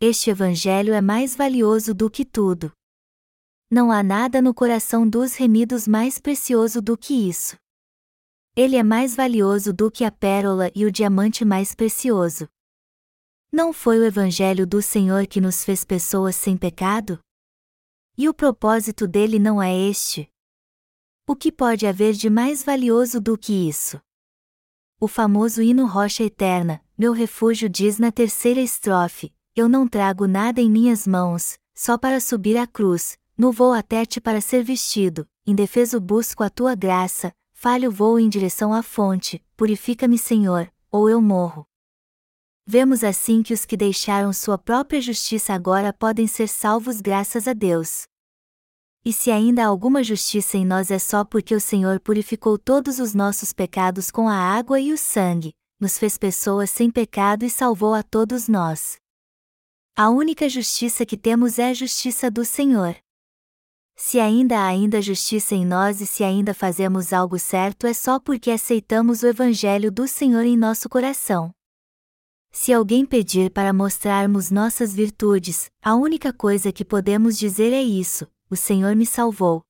[0.00, 2.70] Este Evangelho é mais valioso do que tudo.
[3.68, 7.56] Não há nada no coração dos remidos mais precioso do que isso.
[8.58, 12.48] Ele é mais valioso do que a pérola e o diamante mais precioso.
[13.52, 17.20] Não foi o Evangelho do Senhor que nos fez pessoas sem pecado?
[18.16, 20.32] E o propósito dele não é este?
[21.26, 24.00] O que pode haver de mais valioso do que isso?
[24.98, 30.62] O famoso hino Rocha Eterna, meu refúgio diz na terceira estrofe: Eu não trago nada
[30.62, 35.28] em minhas mãos, só para subir à cruz, no voo até te para ser vestido,
[35.46, 41.22] indefeso busco a tua graça, falho vou em direção à fonte, purifica-me, Senhor, ou eu
[41.22, 41.66] morro.
[42.66, 47.54] Vemos assim que os que deixaram sua própria justiça agora podem ser salvos graças a
[47.54, 48.04] Deus.
[49.02, 52.98] E se ainda há alguma justiça em nós é só porque o Senhor purificou todos
[52.98, 57.48] os nossos pecados com a água e o sangue, nos fez pessoas sem pecado e
[57.48, 58.98] salvou a todos nós.
[59.96, 62.96] A única justiça que temos é a justiça do Senhor.
[63.98, 68.20] Se ainda há ainda justiça em nós e se ainda fazemos algo certo é só
[68.20, 71.50] porque aceitamos o Evangelho do Senhor em nosso coração.
[72.52, 78.30] Se alguém pedir para mostrarmos nossas virtudes, a única coisa que podemos dizer é isso:
[78.50, 79.62] o Senhor me salvou.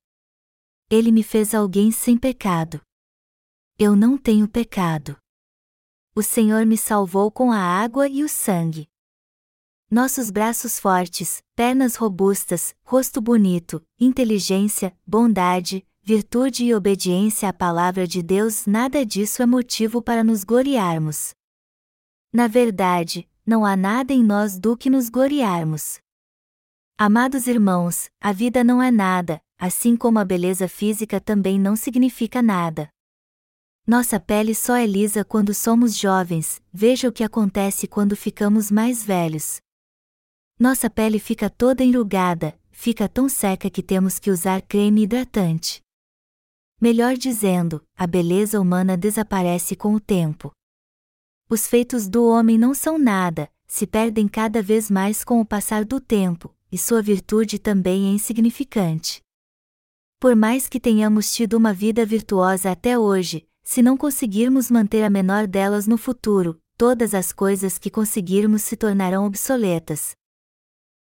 [0.89, 2.81] Ele me fez alguém sem pecado.
[3.79, 5.17] Eu não tenho pecado.
[6.13, 8.87] O Senhor me salvou com a água e o sangue.
[9.89, 18.21] Nossos braços fortes, pernas robustas, rosto bonito, inteligência, bondade, virtude e obediência à palavra de
[18.21, 21.33] Deus, nada disso é motivo para nos gloriarmos.
[22.33, 26.01] Na verdade, não há nada em nós do que nos gloriarmos.
[26.97, 32.41] Amados irmãos, a vida não é nada, assim como a beleza física também não significa
[32.41, 32.89] nada.
[33.87, 39.01] Nossa pele só é lisa quando somos jovens, veja o que acontece quando ficamos mais
[39.01, 39.61] velhos.
[40.59, 45.81] Nossa pele fica toda enrugada, fica tão seca que temos que usar creme hidratante.
[46.81, 50.51] Melhor dizendo, a beleza humana desaparece com o tempo.
[51.47, 55.85] Os feitos do homem não são nada, se perdem cada vez mais com o passar
[55.85, 59.21] do tempo, e sua virtude também é insignificante.
[60.19, 65.09] Por mais que tenhamos tido uma vida virtuosa até hoje, se não conseguirmos manter a
[65.09, 70.16] menor delas no futuro, todas as coisas que conseguirmos se tornarão obsoletas.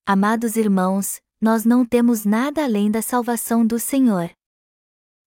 [0.09, 4.31] Amados irmãos, nós não temos nada além da salvação do Senhor.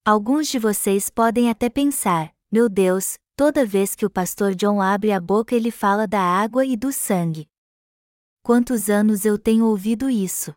[0.03, 5.13] Alguns de vocês podem até pensar: meu Deus, toda vez que o pastor John abre
[5.13, 7.47] a boca ele fala da água e do sangue.
[8.43, 10.55] Quantos anos eu tenho ouvido isso?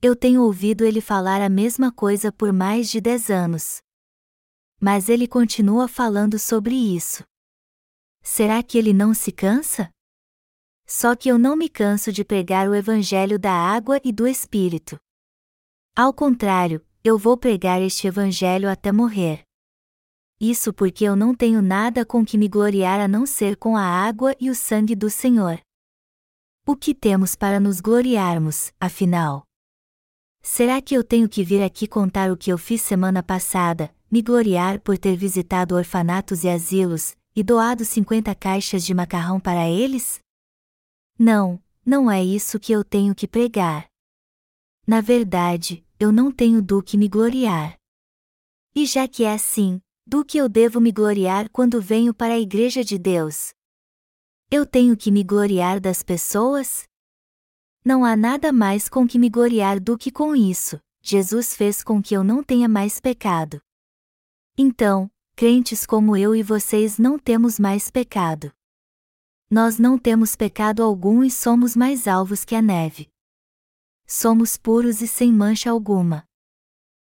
[0.00, 3.82] Eu tenho ouvido ele falar a mesma coisa por mais de dez anos.
[4.80, 7.22] Mas ele continua falando sobre isso.
[8.22, 9.90] Será que ele não se cansa?
[10.90, 14.98] Só que eu não me canso de pregar o Evangelho da água e do Espírito.
[15.94, 19.42] Ao contrário, eu vou pregar este Evangelho até morrer.
[20.40, 23.82] Isso porque eu não tenho nada com que me gloriar a não ser com a
[23.82, 25.60] água e o sangue do Senhor.
[26.66, 29.42] O que temos para nos gloriarmos, afinal?
[30.40, 34.22] Será que eu tenho que vir aqui contar o que eu fiz semana passada, me
[34.22, 40.20] gloriar por ter visitado orfanatos e asilos, e doado 50 caixas de macarrão para eles?
[41.18, 43.90] Não, não é isso que eu tenho que pregar.
[44.86, 47.76] Na verdade, eu não tenho do que me gloriar.
[48.72, 52.38] E já que é assim, do que eu devo me gloriar quando venho para a
[52.38, 53.52] Igreja de Deus?
[54.48, 56.84] Eu tenho que me gloriar das pessoas?
[57.84, 60.78] Não há nada mais com que me gloriar do que com isso.
[61.02, 63.60] Jesus fez com que eu não tenha mais pecado.
[64.56, 68.52] Então, crentes como eu e vocês não temos mais pecado
[69.50, 73.08] nós não temos pecado algum e somos mais alvos que a neve.
[74.06, 76.24] Somos puros e sem mancha alguma.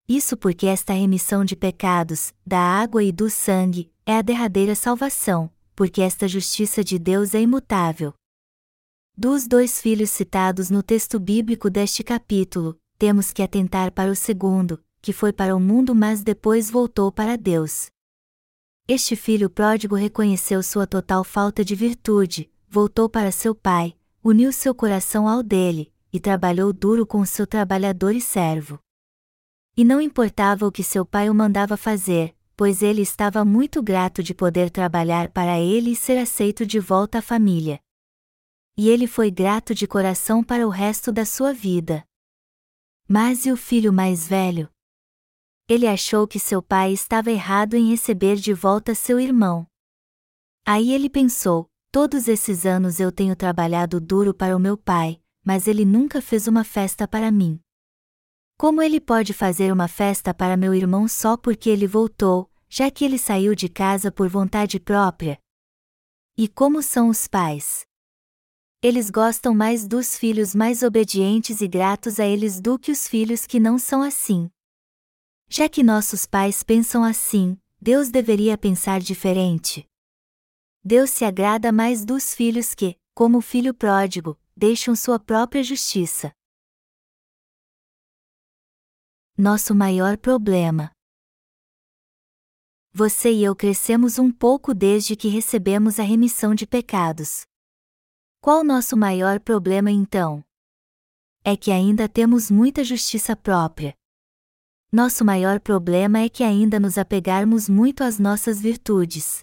[0.07, 5.51] Isso porque esta remissão de pecados, da água e do sangue, é a derradeira salvação,
[5.75, 8.13] porque esta justiça de Deus é imutável.
[9.17, 14.83] Dos dois filhos citados no texto bíblico deste capítulo, temos que atentar para o segundo,
[15.01, 17.91] que foi para o mundo mas depois voltou para Deus.
[18.89, 24.73] Este filho pródigo reconheceu sua total falta de virtude, voltou para seu pai, uniu seu
[24.73, 28.79] coração ao dele, e trabalhou duro com seu trabalhador e servo.
[29.77, 34.23] E não importava o que seu pai o mandava fazer, pois ele estava muito grato
[34.23, 37.81] de poder trabalhar para ele e ser aceito de volta à família.
[38.77, 42.05] E ele foi grato de coração para o resto da sua vida.
[43.09, 44.71] Mas e o filho mais velho?
[45.69, 49.67] Ele achou que seu pai estava errado em receber de volta seu irmão.
[50.65, 55.67] Aí ele pensou: todos esses anos eu tenho trabalhado duro para o meu pai, mas
[55.67, 57.61] ele nunca fez uma festa para mim.
[58.57, 63.05] Como ele pode fazer uma festa para meu irmão só porque ele voltou, já que
[63.05, 65.39] ele saiu de casa por vontade própria?
[66.39, 67.85] E como são os pais?
[68.83, 73.47] Eles gostam mais dos filhos mais obedientes e gratos a eles do que os filhos
[73.47, 74.49] que não são assim.
[75.49, 79.87] Já que nossos pais pensam assim, Deus deveria pensar diferente.
[80.85, 86.33] Deus se agrada mais dos filhos que, como o filho pródigo, deixam sua própria justiça.
[89.39, 90.91] Nosso maior problema.
[92.93, 97.45] Você e eu crescemos um pouco desde que recebemos a remissão de pecados.
[98.41, 100.43] Qual nosso maior problema então?
[101.45, 103.95] É que ainda temos muita justiça própria.
[104.93, 109.41] Nosso maior problema é que ainda nos apegarmos muito às nossas virtudes.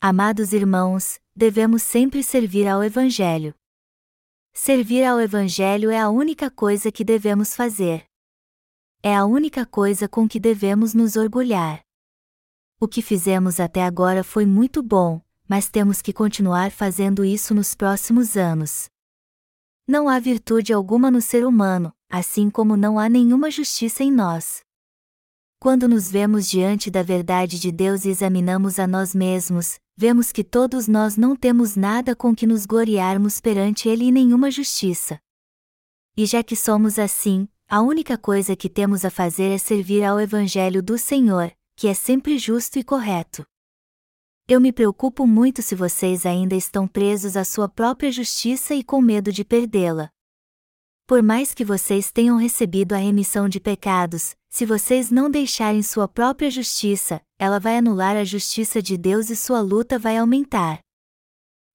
[0.00, 3.54] Amados irmãos, devemos sempre servir ao Evangelho.
[4.54, 8.06] Servir ao Evangelho é a única coisa que devemos fazer.
[9.02, 11.80] É a única coisa com que devemos nos orgulhar.
[12.80, 17.74] O que fizemos até agora foi muito bom, mas temos que continuar fazendo isso nos
[17.74, 18.88] próximos anos.
[19.86, 24.60] Não há virtude alguma no ser humano, assim como não há nenhuma justiça em nós.
[25.60, 30.44] Quando nos vemos diante da verdade de Deus e examinamos a nós mesmos, vemos que
[30.44, 35.18] todos nós não temos nada com que nos gloriarmos perante Ele e nenhuma justiça.
[36.16, 40.20] E já que somos assim, a única coisa que temos a fazer é servir ao
[40.20, 43.44] Evangelho do Senhor, que é sempre justo e correto.
[44.48, 49.02] Eu me preocupo muito se vocês ainda estão presos à sua própria justiça e com
[49.02, 50.10] medo de perdê-la.
[51.08, 56.06] Por mais que vocês tenham recebido a remissão de pecados, se vocês não deixarem sua
[56.06, 60.80] própria justiça, ela vai anular a justiça de Deus e sua luta vai aumentar.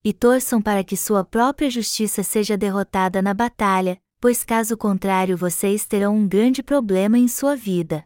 [0.04, 5.88] E torçam para que sua própria justiça seja derrotada na batalha, pois caso contrário vocês
[5.88, 8.06] terão um grande problema em sua vida.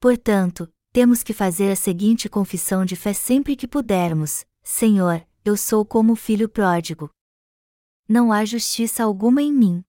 [0.00, 5.84] Portanto, temos que fazer a seguinte confissão de fé sempre que pudermos: Senhor, eu sou
[5.84, 7.10] como o filho pródigo.
[8.08, 9.84] Não há justiça alguma em mim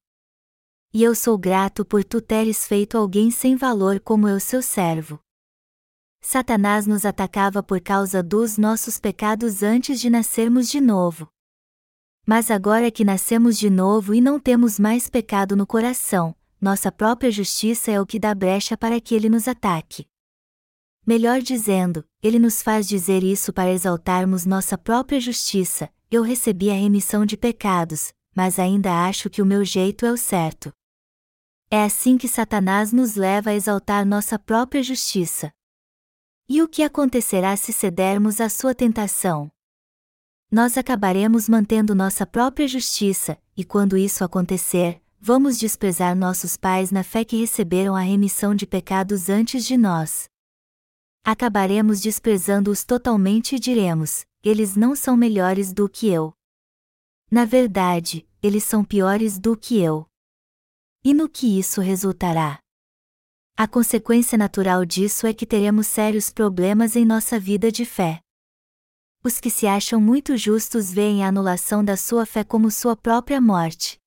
[0.94, 5.20] e eu sou grato por tu teres feito alguém sem valor como eu seu servo.
[6.22, 11.28] Satanás nos atacava por causa dos nossos pecados antes de nascermos de novo.
[12.26, 17.32] Mas agora que nascemos de novo e não temos mais pecado no coração, nossa própria
[17.32, 20.08] justiça é o que dá brecha para que ele nos ataque.
[21.06, 25.90] Melhor dizendo, ele nos faz dizer isso para exaltarmos nossa própria justiça.
[26.10, 30.16] Eu recebi a remissão de pecados, mas ainda acho que o meu jeito é o
[30.16, 30.72] certo.
[31.76, 35.52] É assim que Satanás nos leva a exaltar nossa própria justiça.
[36.48, 39.52] E o que acontecerá se cedermos à sua tentação?
[40.52, 47.04] Nós acabaremos mantendo nossa própria justiça, e quando isso acontecer, vamos desprezar nossos pais na
[47.04, 50.30] fé que receberam a remissão de pecados antes de nós.
[51.26, 56.36] Acabaremos desprezando-os totalmente e diremos: eles não são melhores do que eu.
[57.32, 60.08] Na verdade, eles são piores do que eu.
[61.06, 62.60] E no que isso resultará?
[63.58, 68.22] A consequência natural disso é que teremos sérios problemas em nossa vida de fé.
[69.22, 73.42] Os que se acham muito justos veem a anulação da sua fé como sua própria
[73.42, 73.98] morte.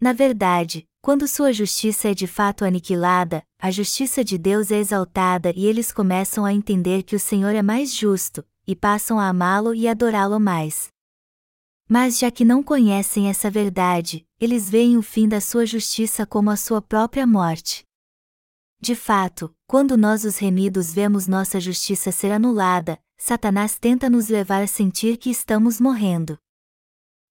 [0.00, 5.52] Na verdade, quando sua justiça é de fato aniquilada, a justiça de Deus é exaltada
[5.54, 9.74] e eles começam a entender que o Senhor é mais justo, e passam a amá-lo
[9.74, 10.88] e adorá-lo mais.
[11.88, 16.50] Mas já que não conhecem essa verdade, eles veem o fim da sua justiça como
[16.50, 17.84] a sua própria morte.
[18.80, 24.62] De fato, quando nós os remidos vemos nossa justiça ser anulada, Satanás tenta nos levar
[24.62, 26.38] a sentir que estamos morrendo.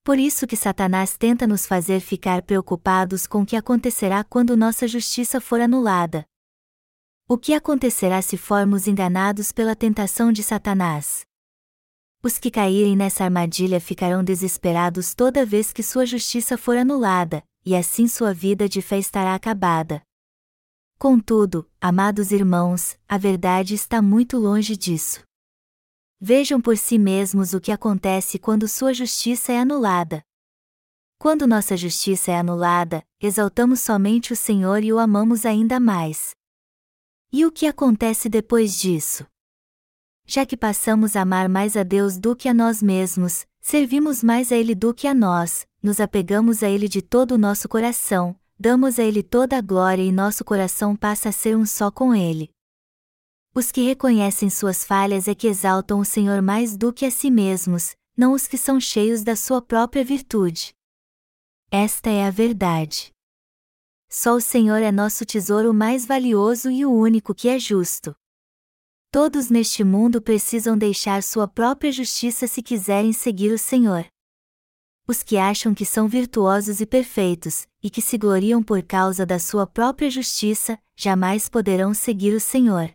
[0.04, 4.88] Por isso que Satanás tenta nos fazer ficar preocupados com o que acontecerá quando nossa
[4.88, 6.26] justiça for anulada.
[7.28, 11.27] O que acontecerá se formos enganados pela tentação de Satanás?
[12.24, 17.76] Os que caírem nessa armadilha ficarão desesperados toda vez que sua justiça for anulada, e
[17.76, 20.02] assim sua vida de fé estará acabada.
[20.98, 25.24] Contudo, amados irmãos, a verdade está muito longe disso.
[26.20, 30.24] Vejam por si mesmos o que acontece quando sua justiça é anulada.
[31.20, 36.32] Quando nossa justiça é anulada, exaltamos somente o Senhor e o amamos ainda mais.
[37.32, 39.28] E o que acontece depois disso?
[40.28, 44.52] Já que passamos a amar mais a Deus do que a nós mesmos, servimos mais
[44.52, 48.38] a Ele do que a nós, nos apegamos a Ele de todo o nosso coração,
[48.60, 52.14] damos a Ele toda a glória e nosso coração passa a ser um só com
[52.14, 52.50] Ele.
[53.56, 57.32] Os que reconhecem suas falhas é que exaltam o Senhor mais do que a si
[57.32, 60.76] mesmos, não os que são cheios da sua própria virtude.
[61.72, 63.12] Esta é a verdade.
[64.10, 68.16] Só o Senhor é nosso tesouro mais valioso e o único que é justo.
[69.10, 74.06] Todos neste mundo precisam deixar sua própria justiça se quiserem seguir o Senhor.
[75.08, 79.40] Os que acham que são virtuosos e perfeitos, e que se gloriam por causa da
[79.40, 82.92] sua própria justiça, jamais poderão seguir o Senhor.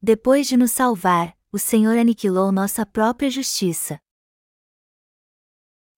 [0.00, 4.00] Depois de nos salvar, o Senhor aniquilou nossa própria justiça.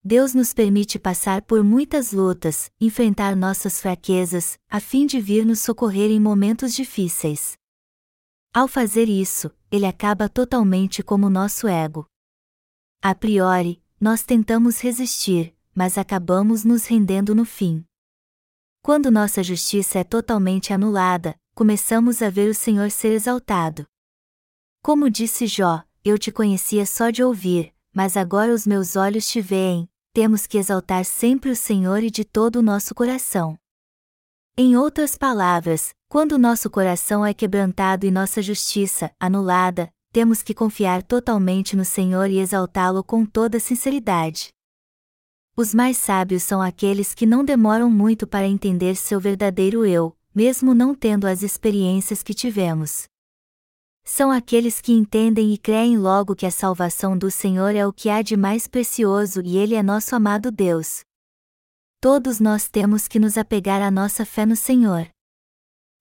[0.07, 5.61] Deus nos permite passar por muitas lutas, enfrentar nossas fraquezas, a fim de vir nos
[5.61, 7.57] socorrer em momentos difíceis.
[8.53, 12.07] Ao fazer isso, Ele acaba totalmente como nosso ego.
[13.01, 17.83] A priori, nós tentamos resistir, mas acabamos nos rendendo no fim.
[18.83, 23.87] Quando nossa justiça é totalmente anulada, começamos a ver o Senhor ser exaltado.
[24.83, 29.41] Como disse Jó, eu te conhecia só de ouvir, mas agora os meus olhos te
[29.41, 33.59] veem, temos que exaltar sempre o Senhor e de todo o nosso coração.
[34.57, 41.03] Em outras palavras, quando nosso coração é quebrantado e nossa justiça, anulada, temos que confiar
[41.03, 44.51] totalmente no Senhor e exaltá-lo com toda sinceridade.
[45.57, 50.75] Os mais sábios são aqueles que não demoram muito para entender seu verdadeiro eu, mesmo
[50.75, 53.09] não tendo as experiências que tivemos.
[54.07, 58.11] São aqueles que entendem e creem logo que a salvação do Senhor é o que
[58.11, 61.03] há de mais precioso e Ele é nosso amado Deus.
[62.01, 65.09] Todos nós temos que nos apegar à nossa fé no Senhor.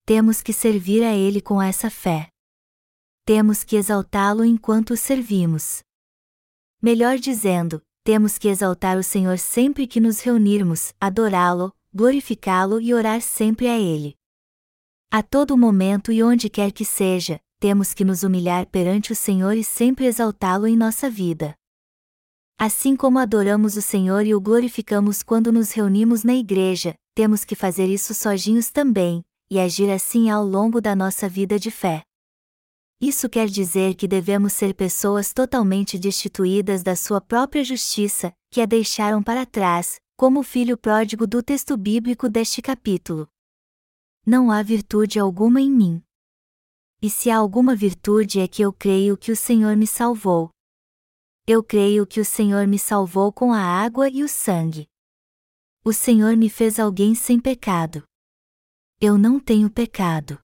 [0.06, 2.28] Temos que servir a Ele com essa fé.
[3.26, 5.82] Temos que exaltá-lo enquanto o servimos.
[6.82, 13.22] Melhor dizendo, temos que exaltar o Senhor sempre que nos reunirmos, adorá-lo, glorificá-lo e orar
[13.22, 14.14] sempre a Ele.
[15.10, 19.56] A todo momento e onde quer que seja, temos que nos humilhar perante o Senhor
[19.56, 21.56] e sempre exaltá-lo em nossa vida.
[22.60, 27.56] Assim como adoramos o Senhor e o glorificamos quando nos reunimos na igreja, temos que
[27.56, 32.04] fazer isso sozinhos também, e agir assim ao longo da nossa vida de fé.
[33.00, 38.66] Isso quer dizer que devemos ser pessoas totalmente destituídas da sua própria justiça, que a
[38.66, 43.26] deixaram para trás, como o filho pródigo do texto bíblico deste capítulo.
[44.26, 46.04] Não há virtude alguma em mim.
[47.04, 50.50] E se há alguma virtude é que eu creio que o Senhor me salvou,
[51.46, 54.88] eu creio que o Senhor me salvou com a água e o sangue.
[55.84, 58.06] O Senhor me fez alguém sem pecado.
[59.02, 60.40] Eu não tenho pecado.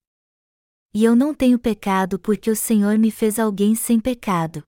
[0.94, 4.62] E eu não tenho pecado porque o Senhor me fez alguém sem pecado.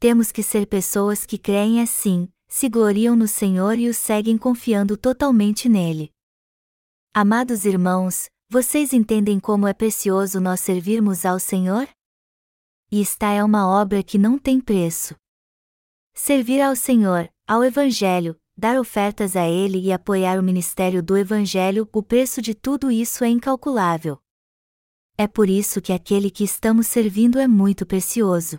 [0.00, 4.96] Temos que ser pessoas que creem assim, se gloriam no Senhor e o seguem confiando
[4.96, 6.10] totalmente nele.
[7.14, 11.86] Amados irmãos, vocês entendem como é precioso nós servirmos ao Senhor?
[12.90, 15.14] E esta é uma obra que não tem preço.
[16.14, 21.86] Servir ao Senhor, ao Evangelho, dar ofertas a Ele e apoiar o ministério do Evangelho,
[21.92, 24.18] o preço de tudo isso é incalculável.
[25.18, 28.58] É por isso que aquele que estamos servindo é muito precioso.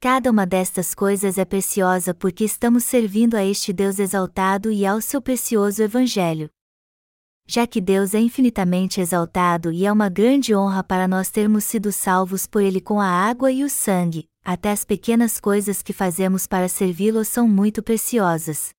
[0.00, 5.00] Cada uma destas coisas é preciosa porque estamos servindo a este Deus exaltado e ao
[5.00, 6.50] seu precioso Evangelho.
[7.46, 11.92] Já que Deus é infinitamente exaltado e é uma grande honra para nós termos sido
[11.92, 16.46] salvos por Ele com a água e o sangue, até as pequenas coisas que fazemos
[16.46, 18.70] para servi-lo são muito preciosas.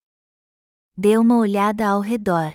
[0.97, 2.53] Dê uma olhada ao redor.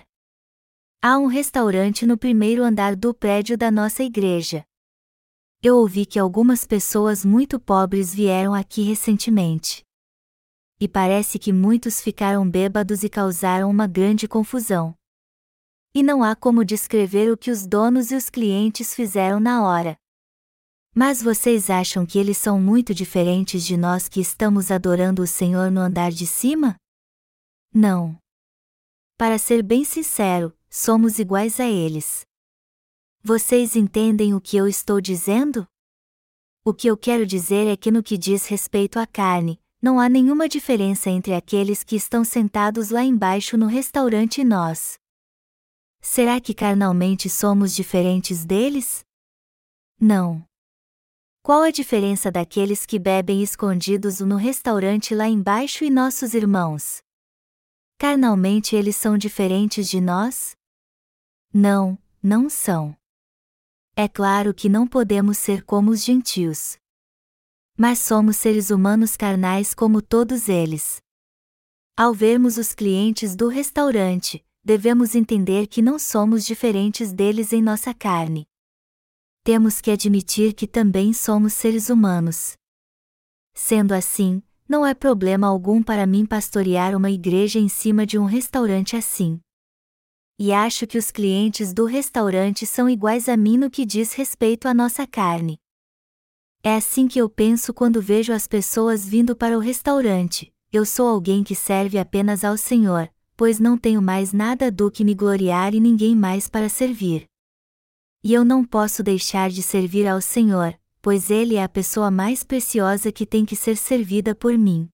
[1.01, 4.65] Há um restaurante no primeiro andar do prédio da nossa igreja.
[5.61, 9.83] Eu ouvi que algumas pessoas muito pobres vieram aqui recentemente.
[10.79, 14.95] E parece que muitos ficaram bêbados e causaram uma grande confusão.
[15.93, 19.97] E não há como descrever o que os donos e os clientes fizeram na hora.
[20.93, 25.71] Mas vocês acham que eles são muito diferentes de nós que estamos adorando o Senhor
[25.71, 26.75] no andar de cima?
[27.73, 28.17] Não.
[29.17, 32.21] Para ser bem sincero, somos iguais a eles.
[33.23, 35.67] Vocês entendem o que eu estou dizendo?
[36.63, 40.09] O que eu quero dizer é que no que diz respeito à carne, não há
[40.09, 44.98] nenhuma diferença entre aqueles que estão sentados lá embaixo no restaurante e nós.
[46.01, 49.03] Será que carnalmente somos diferentes deles?
[49.99, 50.45] Não.
[51.43, 57.01] Qual a diferença daqueles que bebem escondidos no restaurante lá embaixo e nossos irmãos?
[57.97, 60.55] Carnalmente eles são diferentes de nós?
[61.53, 62.95] Não, não são.
[63.95, 66.77] É claro que não podemos ser como os gentios.
[67.77, 71.01] Mas somos seres humanos carnais como todos eles.
[71.97, 77.93] Ao vermos os clientes do restaurante, devemos entender que não somos diferentes deles em nossa
[77.93, 78.47] carne
[79.49, 82.53] temos que admitir que também somos seres humanos.
[83.51, 88.25] Sendo assim, não é problema algum para mim pastorear uma igreja em cima de um
[88.25, 89.39] restaurante assim.
[90.37, 94.67] E acho que os clientes do restaurante são iguais a mim no que diz respeito
[94.67, 95.57] à nossa carne.
[96.61, 100.53] É assim que eu penso quando vejo as pessoas vindo para o restaurante.
[100.71, 105.01] Eu sou alguém que serve apenas ao Senhor, pois não tenho mais nada do que
[105.01, 107.23] me gloriar e ninguém mais para servir.
[108.21, 112.43] E eu não posso deixar de servir ao Senhor, pois Ele é a pessoa mais
[112.43, 114.89] preciosa que tem que ser servida por mim.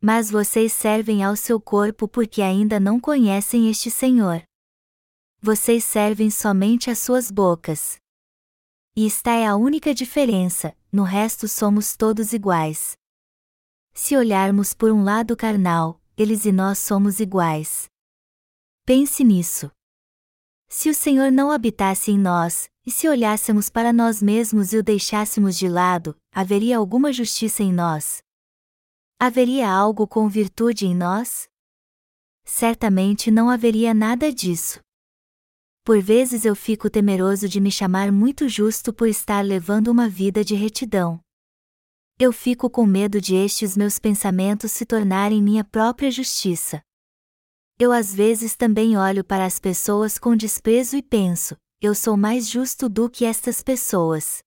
[0.00, 4.42] Mas vocês servem ao seu corpo porque ainda não conhecem este Senhor.
[5.38, 7.98] Vocês servem somente às suas bocas.
[8.96, 12.96] E esta é a única diferença, no resto somos todos iguais.
[13.92, 17.88] Se olharmos por um lado carnal, eles e nós somos iguais.
[18.84, 19.70] Pense nisso.
[20.68, 24.82] Se o Senhor não habitasse em nós, e se olhássemos para nós mesmos e o
[24.82, 28.22] deixássemos de lado, haveria alguma justiça em nós?
[29.20, 31.48] Haveria algo com virtude em nós?
[32.44, 34.80] Certamente não haveria nada disso.
[35.84, 40.44] Por vezes eu fico temeroso de me chamar muito justo por estar levando uma vida
[40.44, 41.21] de retidão.
[42.18, 46.82] Eu fico com medo de estes meus pensamentos se tornarem minha própria justiça.
[47.78, 52.48] Eu às vezes também olho para as pessoas com desprezo e penso: eu sou mais
[52.48, 54.40] justo do que estas pessoas.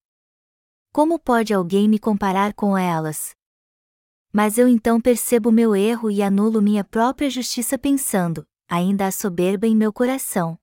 [0.94, 3.36] Como pode alguém me comparar com elas?
[4.32, 9.68] Mas eu então percebo meu erro e anulo minha própria justiça pensando: ainda há soberba
[9.68, 10.58] em meu coração.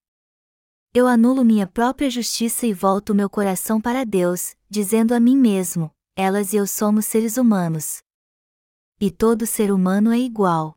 [0.94, 5.90] Eu anulo minha própria justiça e volto meu coração para Deus, dizendo a mim mesmo:
[6.14, 8.02] elas e eu somos seres humanos.
[9.00, 10.76] E todo ser humano é igual.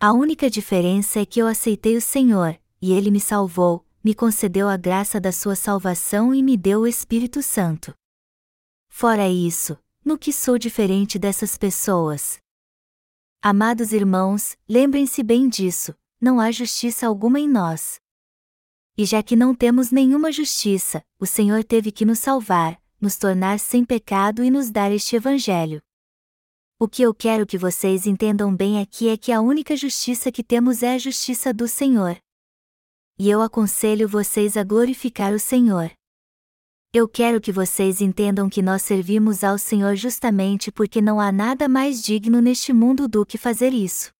[0.00, 4.68] A única diferença é que eu aceitei o Senhor, e Ele me salvou, me concedeu
[4.68, 7.94] a graça da sua salvação e me deu o Espírito Santo.
[8.88, 12.38] Fora isso, no que sou diferente dessas pessoas?
[13.42, 18.00] Amados irmãos, lembrem-se bem disso: não há justiça alguma em nós.
[18.96, 23.58] E já que não temos nenhuma justiça, o Senhor teve que nos salvar, nos tornar
[23.58, 25.80] sem pecado e nos dar este Evangelho.
[26.78, 30.42] O que eu quero que vocês entendam bem aqui é que a única justiça que
[30.42, 32.16] temos é a justiça do Senhor.
[33.18, 35.90] E eu aconselho vocês a glorificar o Senhor.
[36.92, 41.68] Eu quero que vocês entendam que nós servimos ao Senhor justamente porque não há nada
[41.68, 44.10] mais digno neste mundo do que fazer isso.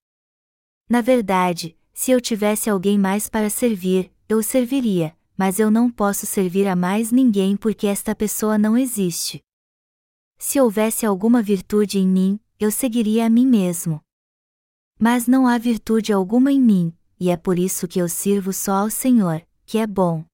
[0.89, 6.27] Na verdade, se eu tivesse alguém mais para servir, eu serviria, mas eu não posso
[6.27, 9.43] servir a mais ninguém porque esta pessoa não existe.
[10.37, 14.03] Se houvesse alguma virtude em mim, eu seguiria a mim mesmo.
[14.99, 18.73] Mas não há virtude alguma em mim, e é por isso que eu sirvo só
[18.73, 20.27] ao Senhor, que é bom.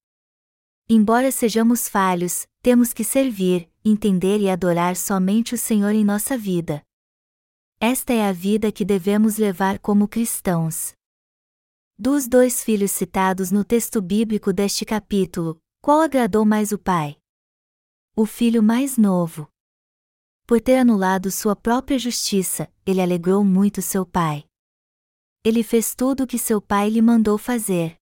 [0.89, 6.83] Embora sejamos falhos, temos que servir, entender e adorar somente o Senhor em nossa vida.
[7.79, 10.95] Esta é a vida que devemos levar como cristãos.
[11.99, 17.17] Dos dois filhos citados no texto bíblico deste capítulo, qual agradou mais o pai?
[18.15, 19.49] O filho mais novo.
[20.47, 24.45] Por ter anulado sua própria justiça, ele alegrou muito seu pai.
[25.43, 27.97] Ele fez tudo o que seu pai lhe mandou fazer.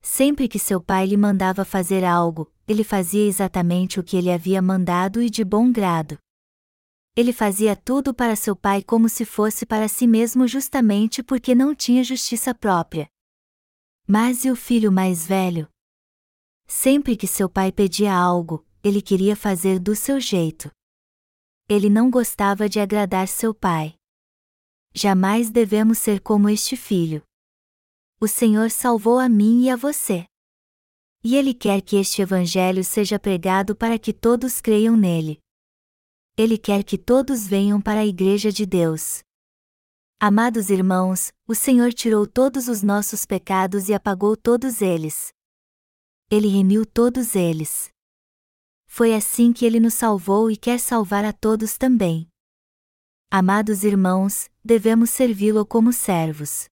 [0.00, 4.62] Sempre que seu pai lhe mandava fazer algo, ele fazia exatamente o que ele havia
[4.62, 6.18] mandado e de bom grado.
[7.16, 11.74] Ele fazia tudo para seu pai como se fosse para si mesmo justamente porque não
[11.74, 13.08] tinha justiça própria.
[14.06, 15.68] Mas e o filho mais velho?
[16.66, 20.70] Sempre que seu pai pedia algo, ele queria fazer do seu jeito.
[21.68, 23.94] Ele não gostava de agradar seu pai.
[24.92, 27.22] Jamais devemos ser como este filho.
[28.20, 30.26] O Senhor salvou a mim e a você.
[31.22, 35.43] E Ele quer que este Evangelho seja pregado para que todos creiam nele.
[36.36, 39.22] Ele quer que todos venham para a Igreja de Deus.
[40.18, 45.32] Amados irmãos, o Senhor tirou todos os nossos pecados e apagou todos eles.
[46.28, 47.88] Ele remiu todos eles.
[48.84, 52.28] Foi assim que ele nos salvou e quer salvar a todos também.
[53.30, 56.68] Amados irmãos, devemos servi-lo como servos.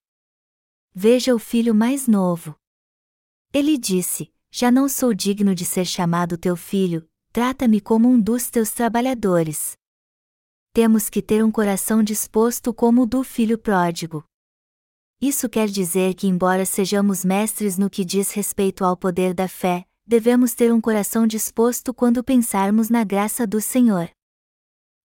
[0.93, 2.57] Veja o filho mais novo.
[3.53, 8.51] Ele disse: Já não sou digno de ser chamado teu filho, trata-me como um dos
[8.51, 9.72] teus trabalhadores.
[10.74, 14.22] Temos que ter um coração disposto como o do filho pródigo.
[15.18, 19.87] Isso quer dizer que, embora sejamos mestres no que diz respeito ao poder da fé,
[20.07, 24.11] devemos ter um coração disposto quando pensarmos na graça do Senhor.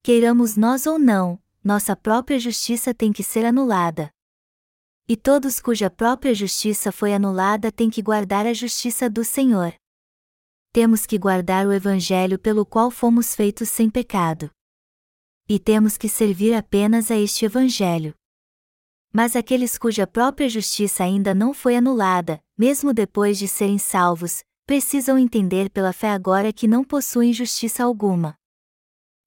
[0.03, 4.09] Queiramos nós ou não, nossa própria justiça tem que ser anulada.
[5.07, 9.73] E todos cuja própria justiça foi anulada têm que guardar a justiça do Senhor
[10.77, 14.47] temos que guardar o Evangelho pelo qual fomos feitos sem pecado.
[15.49, 18.13] E temos que servir apenas a este Evangelho.
[19.11, 25.17] Mas aqueles cuja própria justiça ainda não foi anulada, mesmo depois de serem salvos, precisam
[25.17, 28.35] entender pela fé agora que não possuem justiça alguma.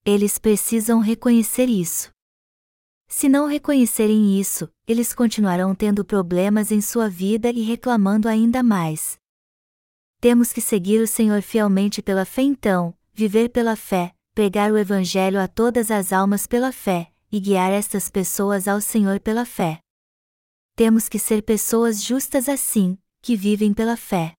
[0.05, 2.11] Eles precisam reconhecer isso.
[3.09, 9.19] Se não reconhecerem isso, eles continuarão tendo problemas em sua vida e reclamando ainda mais
[10.21, 15.41] temos que seguir o Senhor fielmente pela fé então, viver pela fé, pregar o Evangelho
[15.41, 19.79] a todas as almas pela fé, e guiar estas pessoas ao Senhor pela fé.
[20.75, 24.35] Temos que ser pessoas justas assim, que vivem pela fé.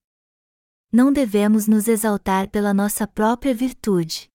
[0.93, 4.29] Não devemos nos exaltar pela nossa própria virtude.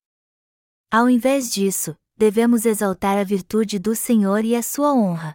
[0.92, 5.34] Ao invés disso, devemos exaltar a virtude do Senhor e a sua honra.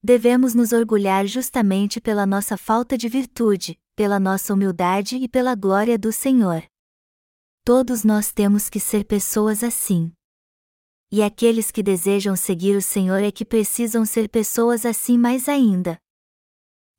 [0.00, 5.98] Devemos nos orgulhar justamente pela nossa falta de virtude, pela nossa humildade e pela glória
[5.98, 6.62] do Senhor.
[7.64, 10.12] Todos nós temos que ser pessoas assim.
[11.10, 15.98] E aqueles que desejam seguir o Senhor é que precisam ser pessoas assim mais ainda.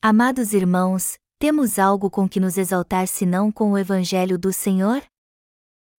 [0.01, 5.01] Amados irmãos, temos algo com que nos exaltar senão com o Evangelho do Senhor?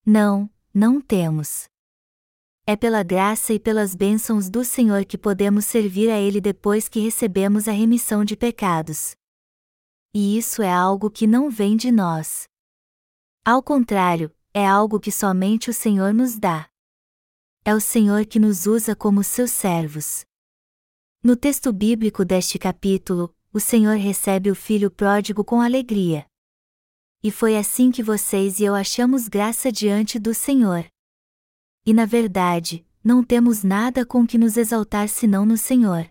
[0.05, 1.65] Não, não temos.
[2.67, 7.01] É pela graça e pelas bênçãos do Senhor que podemos servir a Ele depois que
[7.01, 9.19] recebemos a remissão de pecados.
[10.13, 12.49] E isso é algo que não vem de nós.
[13.45, 16.69] Ao contrário, é algo que somente o Senhor nos dá.
[17.65, 20.25] É o Senhor que nos usa como seus servos.
[21.23, 26.27] No texto bíblico deste capítulo, o Senhor recebe o filho pródigo com alegria.
[27.23, 30.87] E foi assim que vocês e eu achamos graça diante do Senhor.
[31.85, 36.09] E na verdade, não temos nada com que nos exaltar senão no Senhor.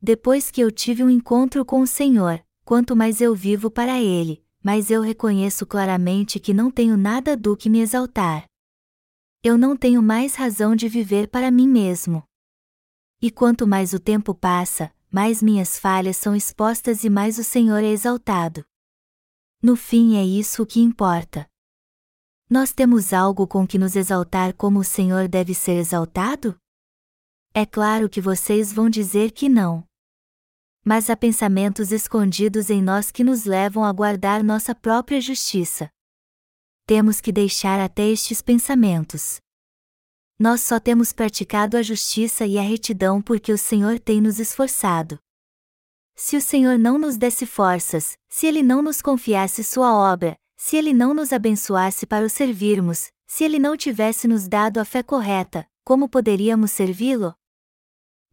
[0.00, 4.42] Depois que eu tive um encontro com o Senhor, quanto mais eu vivo para Ele,
[4.62, 8.46] mais eu reconheço claramente que não tenho nada do que me exaltar.
[9.42, 12.24] Eu não tenho mais razão de viver para mim mesmo.
[13.20, 17.84] E quanto mais o tempo passa, mais minhas falhas são expostas e mais o Senhor
[17.84, 18.64] é exaltado.
[19.62, 21.46] No fim é isso o que importa.
[22.48, 26.58] Nós temos algo com que nos exaltar como o Senhor deve ser exaltado?
[27.52, 29.86] É claro que vocês vão dizer que não.
[30.84, 35.88] Mas há pensamentos escondidos em nós que nos levam a guardar nossa própria justiça.
[36.86, 39.40] Temos que deixar até estes pensamentos.
[40.38, 45.18] Nós só temos praticado a justiça e a retidão porque o Senhor tem nos esforçado.
[46.14, 50.76] Se o Senhor não nos desse forças, se Ele não nos confiasse Sua obra, se
[50.76, 55.02] Ele não nos abençoasse para o servirmos, se Ele não tivesse nos dado a fé
[55.02, 57.34] correta, como poderíamos servi-lo?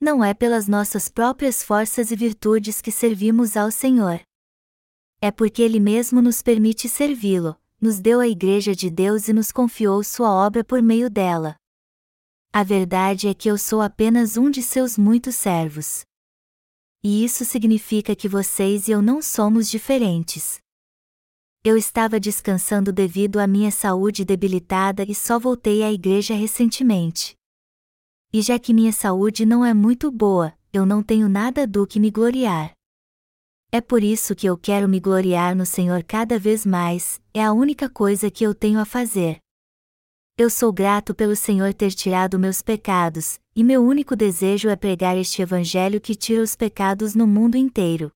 [0.03, 4.19] Não é pelas nossas próprias forças e virtudes que servimos ao Senhor.
[5.21, 9.51] É porque Ele mesmo nos permite servi-lo, nos deu a Igreja de Deus e nos
[9.51, 11.55] confiou Sua obra por meio dela.
[12.51, 16.03] A verdade é que eu sou apenas um de seus muitos servos.
[17.03, 20.59] E isso significa que vocês e eu não somos diferentes.
[21.63, 27.35] Eu estava descansando devido à minha saúde debilitada e só voltei à igreja recentemente.
[28.33, 31.99] E já que minha saúde não é muito boa, eu não tenho nada do que
[31.99, 32.71] me gloriar.
[33.73, 37.51] É por isso que eu quero me gloriar no Senhor cada vez mais, é a
[37.51, 39.39] única coisa que eu tenho a fazer.
[40.37, 45.17] Eu sou grato pelo Senhor ter tirado meus pecados, e meu único desejo é pregar
[45.17, 48.11] este Evangelho que tira os pecados no mundo inteiro.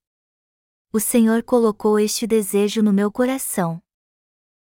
[0.93, 3.81] O Senhor colocou este desejo no meu coração.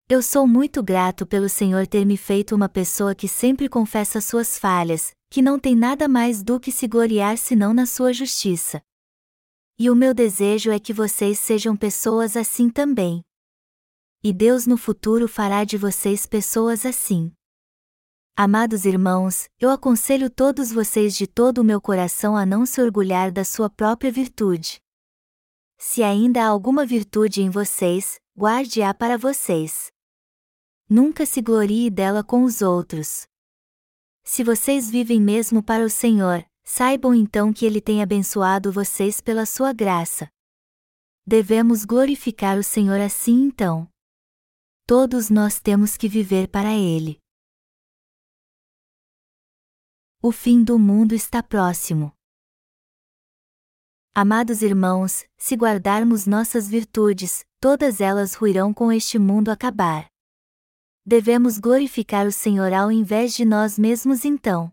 [0.08, 4.58] Eu sou muito grato pelo Senhor ter me feito uma pessoa que sempre confessa suas
[4.58, 8.80] falhas, que não tem nada mais do que se gloriar senão na sua justiça.
[9.76, 13.20] E o meu desejo é que vocês sejam pessoas assim também.
[14.22, 17.32] E Deus no futuro fará de vocês pessoas assim.
[18.36, 23.32] Amados irmãos, eu aconselho todos vocês de todo o meu coração a não se orgulhar
[23.32, 24.80] da sua própria virtude.
[25.76, 29.90] Se ainda há alguma virtude em vocês, guarde-a para vocês.
[30.88, 33.26] Nunca se glorie dela com os outros.
[34.24, 39.44] Se vocês vivem mesmo para o Senhor, saibam então que Ele tem abençoado vocês pela
[39.44, 40.28] sua graça.
[41.26, 43.86] Devemos glorificar o Senhor assim então.
[44.86, 47.18] Todos nós temos que viver para Ele.
[50.22, 52.10] O fim do mundo está próximo.
[54.14, 60.13] Amados irmãos, se guardarmos nossas virtudes, todas elas ruirão com este mundo acabar.
[61.06, 64.72] Devemos glorificar o Senhor ao invés de nós mesmos então.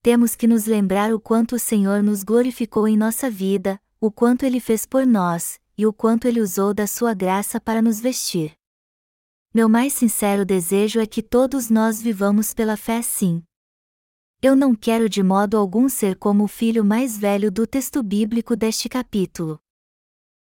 [0.00, 4.46] Temos que nos lembrar o quanto o Senhor nos glorificou em nossa vida, o quanto
[4.46, 8.56] Ele fez por nós, e o quanto Ele usou da sua graça para nos vestir.
[9.52, 13.42] Meu mais sincero desejo é que todos nós vivamos pela fé sim.
[14.40, 18.56] Eu não quero de modo algum ser como o filho mais velho do texto bíblico
[18.56, 19.60] deste capítulo.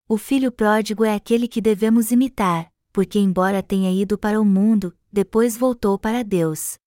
[0.08, 4.96] O filho pródigo é aquele que devemos imitar, porque, embora tenha ido para o mundo,
[5.12, 6.78] depois voltou para Deus.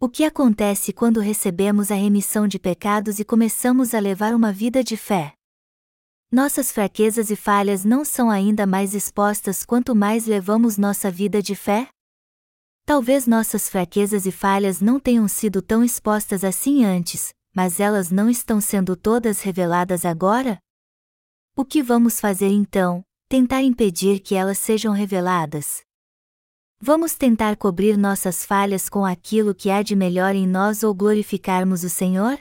[0.00, 4.84] O que acontece quando recebemos a remissão de pecados e começamos a levar uma vida
[4.84, 5.34] de fé?
[6.30, 11.56] Nossas fraquezas e falhas não são ainda mais expostas quanto mais levamos nossa vida de
[11.56, 11.88] fé?
[12.84, 18.30] Talvez nossas fraquezas e falhas não tenham sido tão expostas assim antes, mas elas não
[18.30, 20.58] estão sendo todas reveladas agora?
[21.56, 23.02] O que vamos fazer então?
[23.30, 25.82] Tentar impedir que elas sejam reveladas.
[26.80, 31.84] Vamos tentar cobrir nossas falhas com aquilo que há de melhor em nós ou glorificarmos
[31.84, 32.40] o Senhor?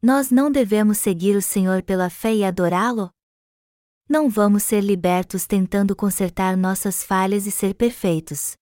[0.00, 3.10] Nós não devemos seguir o Senhor pela fé e adorá-lo?
[4.08, 8.52] Não vamos ser libertos tentando consertar nossas falhas e ser perfeitos.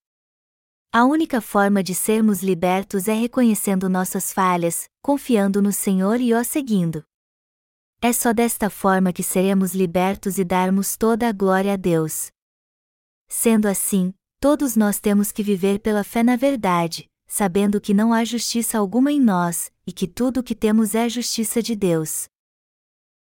[0.91, 6.43] A única forma de sermos libertos é reconhecendo nossas falhas, confiando no Senhor e o
[6.43, 7.05] seguindo.
[8.01, 12.30] É só desta forma que seremos libertos e darmos toda a glória a Deus.
[13.26, 18.24] Sendo assim, todos nós temos que viver pela fé na verdade, sabendo que não há
[18.24, 22.28] justiça alguma em nós, e que tudo o que temos é justiça de Deus.